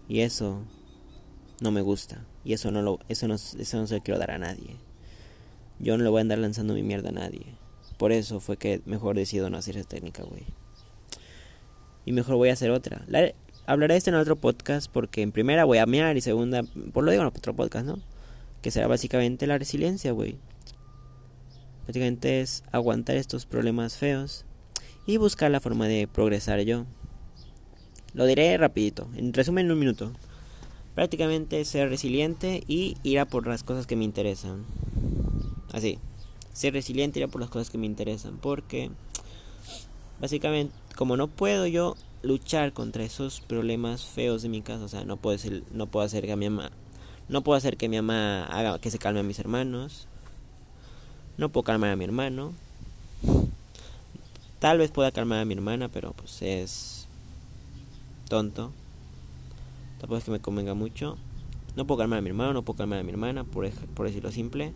Y 0.10 0.22
eso 0.22 0.64
no 1.62 1.72
me 1.72 1.82
gusta. 1.82 2.26
Y 2.44 2.54
eso 2.54 2.72
no 2.72 2.82
lo, 2.82 3.00
eso 3.08 3.28
no, 3.28 3.36
eso 3.36 3.78
no 3.78 3.88
se 3.88 3.96
lo 3.96 4.04
quiero 4.04 4.20
dar 4.20 4.32
a 4.32 4.38
nadie. 4.38 4.76
Yo 5.80 5.98
no 5.98 6.04
le 6.04 6.10
voy 6.10 6.20
a 6.20 6.22
andar 6.22 6.40
lanzando 6.40 6.74
mi 6.74 6.84
mierda 6.84 7.10
a 7.10 7.14
nadie. 7.14 7.46
Por 7.98 8.12
eso 8.12 8.40
fue 8.40 8.58
que 8.58 8.82
mejor 8.86 9.16
decido 9.16 9.50
no 9.50 9.58
hacer 9.58 9.78
esa 9.78 9.88
técnica, 9.88 10.24
güey. 10.24 10.44
Y 12.06 12.12
mejor 12.12 12.36
voy 12.36 12.50
a 12.50 12.54
hacer 12.54 12.72
otra. 12.72 13.06
Hablaré 13.66 13.94
de 13.94 13.98
esto 14.00 14.10
en 14.10 14.16
otro 14.16 14.36
podcast 14.36 14.92
porque 14.92 15.22
en 15.22 15.32
primera 15.32 15.66
voy 15.66 15.78
a 15.78 15.86
mear 15.86 16.18
y 16.18 16.22
segunda, 16.22 16.64
por 16.94 17.04
lo 17.04 17.12
digo 17.12 17.24
en 17.24 17.28
otro 17.28 17.56
podcast, 17.56 17.86
¿no? 17.86 18.00
Que 18.62 18.72
será 18.72 18.88
básicamente 18.88 19.48
la 19.48 19.58
resiliencia, 19.58 20.12
güey. 20.12 20.38
Básicamente 21.88 22.42
es 22.42 22.64
aguantar 22.72 23.16
estos 23.16 23.46
problemas 23.46 23.98
feos 23.98 24.46
y 25.06 25.18
buscar 25.18 25.52
la 25.52 25.60
forma 25.60 25.88
de 25.88 26.08
progresar 26.08 26.60
yo. 26.62 26.86
Lo 28.14 28.26
diré 28.26 28.58
rapidito, 28.58 29.10
en 29.16 29.34
resumen 29.34 29.66
en 29.66 29.72
un 29.72 29.80
minuto 29.80 30.12
prácticamente 30.96 31.64
ser 31.66 31.90
resiliente 31.90 32.64
y 32.68 32.98
ir 33.04 33.20
a 33.20 33.26
por 33.26 33.48
las 33.48 33.64
cosas 33.64 33.88
que 33.88 33.96
me 33.96 34.04
interesan. 34.04 34.66
Así, 35.72 36.00
ser 36.54 36.74
resiliente 36.74 37.20
ir 37.20 37.26
a 37.26 37.28
por 37.28 37.42
las 37.42 37.50
cosas 37.50 37.70
que 37.70 37.78
me 37.78 37.86
interesan. 37.86 38.38
Porque, 38.38 38.92
básicamente, 40.20 40.74
como 40.96 41.18
no 41.18 41.28
puedo 41.28 41.66
yo 41.68 41.96
luchar 42.24 42.74
contra 42.74 43.04
esos 43.04 43.42
problemas 43.42 44.06
feos 44.06 44.42
de 44.42 44.50
mi 44.50 44.62
casa, 44.62 44.86
o 44.86 44.88
sea, 44.88 45.06
no 45.06 45.18
puedo, 45.18 45.38
decir, 45.38 45.64
no 45.72 45.88
puedo 45.88 46.06
hacer 46.06 46.26
que 46.26 46.36
mi 46.36 46.50
mamá, 46.50 46.72
no 47.30 47.42
puedo 47.42 47.58
hacer 47.58 47.78
que 47.78 47.90
mi 47.90 47.98
mamá 47.98 48.46
haga 48.46 48.80
que 48.80 48.92
se 48.92 49.00
calme 49.00 49.22
a 49.22 49.24
mis 49.24 49.40
hermanos, 49.40 50.08
no 51.38 51.50
puedo 51.50 51.64
calmar 51.64 51.92
a 51.92 51.96
mi 51.96 52.04
hermano, 52.04 52.54
tal 54.60 54.78
vez 54.78 54.92
pueda 54.92 55.12
calmar 55.12 55.40
a 55.40 55.46
mi 55.46 55.54
hermana, 55.54 55.90
pero 55.90 56.14
pues 56.14 56.42
es 56.42 57.08
tonto. 58.30 58.72
Tampoco 60.00 60.18
es 60.18 60.24
que 60.24 60.32
me 60.32 60.40
convenga 60.40 60.74
mucho. 60.74 61.18
No 61.76 61.86
puedo 61.86 62.00
calmar 62.00 62.20
a 62.20 62.22
mi 62.22 62.30
hermano, 62.30 62.54
no 62.54 62.62
puedo 62.64 62.78
calmar 62.78 63.00
a 63.00 63.04
mi 63.04 63.12
hermana, 63.12 63.44
por, 63.44 63.70
por 63.70 64.08
decirlo 64.08 64.32
simple. 64.32 64.74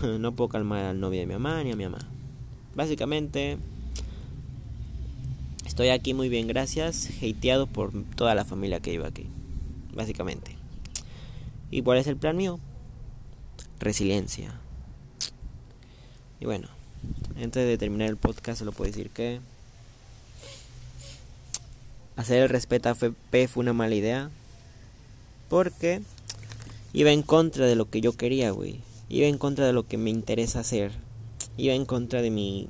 no 0.20 0.32
puedo 0.32 0.48
calmar 0.48 0.84
al 0.84 1.00
novio 1.00 1.20
de 1.20 1.26
mi 1.26 1.34
mamá 1.34 1.62
ni 1.64 1.72
a 1.72 1.76
mi 1.76 1.84
mamá. 1.84 1.98
Básicamente, 2.74 3.58
estoy 5.76 5.90
aquí 5.90 6.14
muy 6.14 6.30
bien, 6.30 6.46
gracias. 6.46 7.10
Hateado 7.20 7.66
por 7.66 7.92
toda 8.14 8.34
la 8.34 8.46
familia 8.46 8.80
que 8.80 8.94
iba 8.94 9.06
aquí. 9.06 9.26
Básicamente. 9.92 10.56
¿Y 11.70 11.82
cuál 11.82 11.98
es 11.98 12.06
el 12.06 12.16
plan 12.16 12.34
mío? 12.34 12.58
Resiliencia. 13.78 14.58
Y 16.40 16.46
bueno, 16.46 16.68
antes 17.36 17.66
de 17.66 17.76
terminar 17.76 18.08
el 18.08 18.16
podcast, 18.16 18.60
solo 18.60 18.72
puedo 18.72 18.90
decir 18.90 19.10
que 19.10 19.40
hacer 22.16 22.38
el 22.38 22.48
respeto 22.48 22.88
a 22.88 22.92
FP 22.92 23.46
fue 23.46 23.60
una 23.60 23.74
mala 23.74 23.96
idea. 23.96 24.30
Porque 25.50 26.00
iba 26.94 27.10
en 27.10 27.20
contra 27.20 27.66
de 27.66 27.76
lo 27.76 27.90
que 27.90 28.00
yo 28.00 28.16
quería, 28.16 28.50
güey. 28.50 28.80
Iba 29.10 29.26
en 29.26 29.36
contra 29.36 29.66
de 29.66 29.74
lo 29.74 29.86
que 29.86 29.98
me 29.98 30.08
interesa 30.08 30.60
hacer. 30.60 30.92
Iba 31.58 31.74
en 31.74 31.84
contra 31.84 32.22
de 32.22 32.30
mi... 32.30 32.66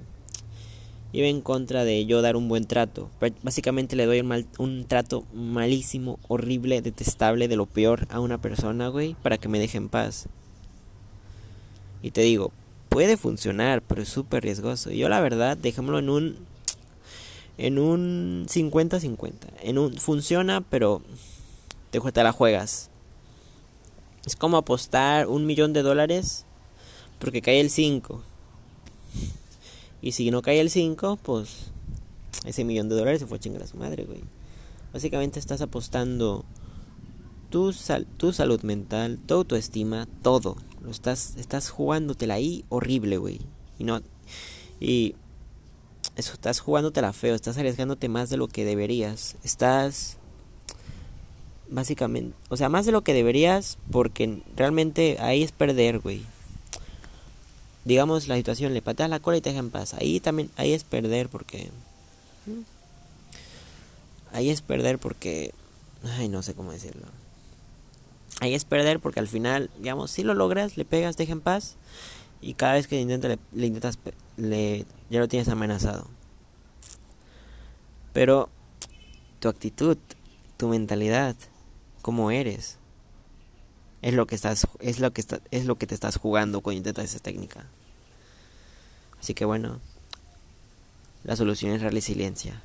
Iba 1.12 1.28
en 1.28 1.40
contra 1.40 1.84
de 1.84 2.04
yo 2.04 2.20
dar 2.20 2.36
un 2.36 2.48
buen 2.48 2.66
trato. 2.66 3.08
Básicamente 3.42 3.96
le 3.96 4.06
doy 4.06 4.20
un, 4.20 4.26
mal, 4.26 4.46
trato 4.86 5.24
malísimo, 5.32 6.18
horrible, 6.28 6.82
detestable, 6.82 7.48
de 7.48 7.56
lo 7.56 7.66
peor 7.66 8.06
a 8.10 8.20
una 8.20 8.40
persona, 8.40 8.88
güey, 8.88 9.14
para 9.22 9.38
que 9.38 9.48
me 9.48 9.58
deje 9.58 9.78
en 9.78 9.88
paz. 9.88 10.28
Y 12.02 12.10
te 12.10 12.20
digo, 12.20 12.52
puede 12.88 13.16
funcionar, 13.16 13.82
pero 13.82 14.02
es 14.02 14.08
súper 14.08 14.42
riesgoso. 14.42 14.90
Y 14.90 14.98
yo 14.98 15.08
la 15.08 15.20
verdad, 15.20 15.56
dejémoslo 15.56 15.98
en 15.98 16.10
un 16.10 16.36
en 17.58 17.78
un 17.78 18.46
50-50. 18.48 19.32
En 19.62 19.78
un 19.78 19.94
funciona, 19.94 20.60
pero 20.60 21.02
te, 21.90 22.00
te 22.00 22.22
la 22.22 22.32
juegas. 22.32 22.90
Es 24.24 24.36
como 24.36 24.56
apostar 24.56 25.28
un 25.28 25.46
millón 25.46 25.72
de 25.72 25.82
dólares 25.82 26.44
porque 27.18 27.42
cae 27.42 27.60
el 27.60 27.70
5. 27.70 28.22
Y 30.02 30.12
si 30.12 30.30
no 30.30 30.42
cae 30.42 30.60
el 30.60 30.70
5, 30.70 31.18
pues 31.22 31.70
ese 32.44 32.64
millón 32.64 32.88
de 32.88 32.96
dólares 32.96 33.20
se 33.20 33.26
fue 33.26 33.38
a 33.38 33.40
chingar 33.40 33.62
a 33.62 33.66
su 33.66 33.76
madre, 33.76 34.04
güey. 34.04 34.22
Básicamente 34.92 35.38
estás 35.38 35.60
apostando 35.60 36.44
tu, 37.50 37.72
sal 37.72 38.06
tu 38.16 38.32
salud 38.32 38.62
mental, 38.62 39.18
tu 39.26 39.34
autoestima, 39.34 40.06
todo. 40.22 40.56
Lo 40.82 40.90
estás, 40.90 41.34
estás 41.36 41.70
jugándotela 41.70 42.34
ahí 42.34 42.64
horrible, 42.68 43.18
güey. 43.18 43.40
Y 43.78 43.84
no. 43.84 44.00
Y 44.80 45.14
eso, 46.16 46.32
estás 46.32 46.62
la 46.66 47.12
feo, 47.12 47.34
estás 47.34 47.58
arriesgándote 47.58 48.08
más 48.08 48.30
de 48.30 48.36
lo 48.36 48.48
que 48.48 48.64
deberías. 48.64 49.36
Estás 49.44 50.18
básicamente, 51.68 52.36
o 52.48 52.56
sea, 52.56 52.68
más 52.68 52.86
de 52.86 52.92
lo 52.92 53.02
que 53.02 53.12
deberías 53.12 53.76
porque 53.90 54.40
realmente 54.56 55.18
ahí 55.20 55.42
es 55.42 55.52
perder, 55.52 55.98
güey. 55.98 56.22
Digamos 57.86 58.26
la 58.26 58.34
situación, 58.34 58.74
le 58.74 58.82
pateas 58.82 59.08
la 59.08 59.20
cola 59.20 59.36
y 59.36 59.40
te 59.40 59.50
dejan 59.50 59.70
paz. 59.70 59.94
Ahí 59.94 60.18
también, 60.18 60.50
ahí 60.56 60.72
es 60.72 60.82
perder 60.82 61.28
porque... 61.28 61.70
Ahí 64.32 64.50
es 64.50 64.60
perder 64.60 64.98
porque... 64.98 65.54
Ay, 66.02 66.28
no 66.28 66.42
sé 66.42 66.54
cómo 66.54 66.72
decirlo. 66.72 67.06
Ahí 68.40 68.54
es 68.54 68.64
perder 68.64 68.98
porque 68.98 69.20
al 69.20 69.28
final, 69.28 69.70
digamos, 69.78 70.10
si 70.10 70.24
lo 70.24 70.34
logras, 70.34 70.76
le 70.76 70.84
pegas, 70.84 71.14
te 71.14 71.22
dejan 71.22 71.40
paz. 71.40 71.76
Y 72.40 72.54
cada 72.54 72.72
vez 72.72 72.88
que 72.88 73.00
intenta, 73.00 73.28
le, 73.28 73.38
le 73.52 73.66
intentas 73.68 74.00
le, 74.36 74.84
ya 75.08 75.20
lo 75.20 75.28
tienes 75.28 75.48
amenazado. 75.48 76.08
Pero 78.12 78.48
tu 79.38 79.48
actitud, 79.48 79.96
tu 80.56 80.66
mentalidad, 80.66 81.36
cómo 82.02 82.32
eres, 82.32 82.78
es 84.06 84.14
lo 84.14 84.28
que 84.28 84.36
estás, 84.36 84.68
es 84.78 85.00
lo 85.00 85.12
que 85.12 85.20
está, 85.20 85.40
es 85.50 85.64
lo 85.64 85.74
que 85.74 85.88
te 85.88 85.94
estás 85.96 86.16
jugando 86.16 86.60
cuando 86.60 86.78
intentas 86.78 87.06
esa 87.06 87.18
técnica. 87.18 87.64
Así 89.20 89.34
que 89.34 89.44
bueno, 89.44 89.80
la 91.24 91.34
solución 91.34 91.72
es 91.72 91.82
la 91.82 91.90
resiliencia. 91.90 92.62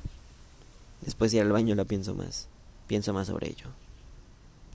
Después 1.00 1.32
de 1.32 1.38
ir 1.38 1.42
al 1.42 1.50
baño 1.50 1.74
la 1.74 1.84
pienso 1.84 2.14
más, 2.14 2.46
pienso 2.86 3.12
más 3.12 3.26
sobre 3.26 3.48
ello. 3.48 3.66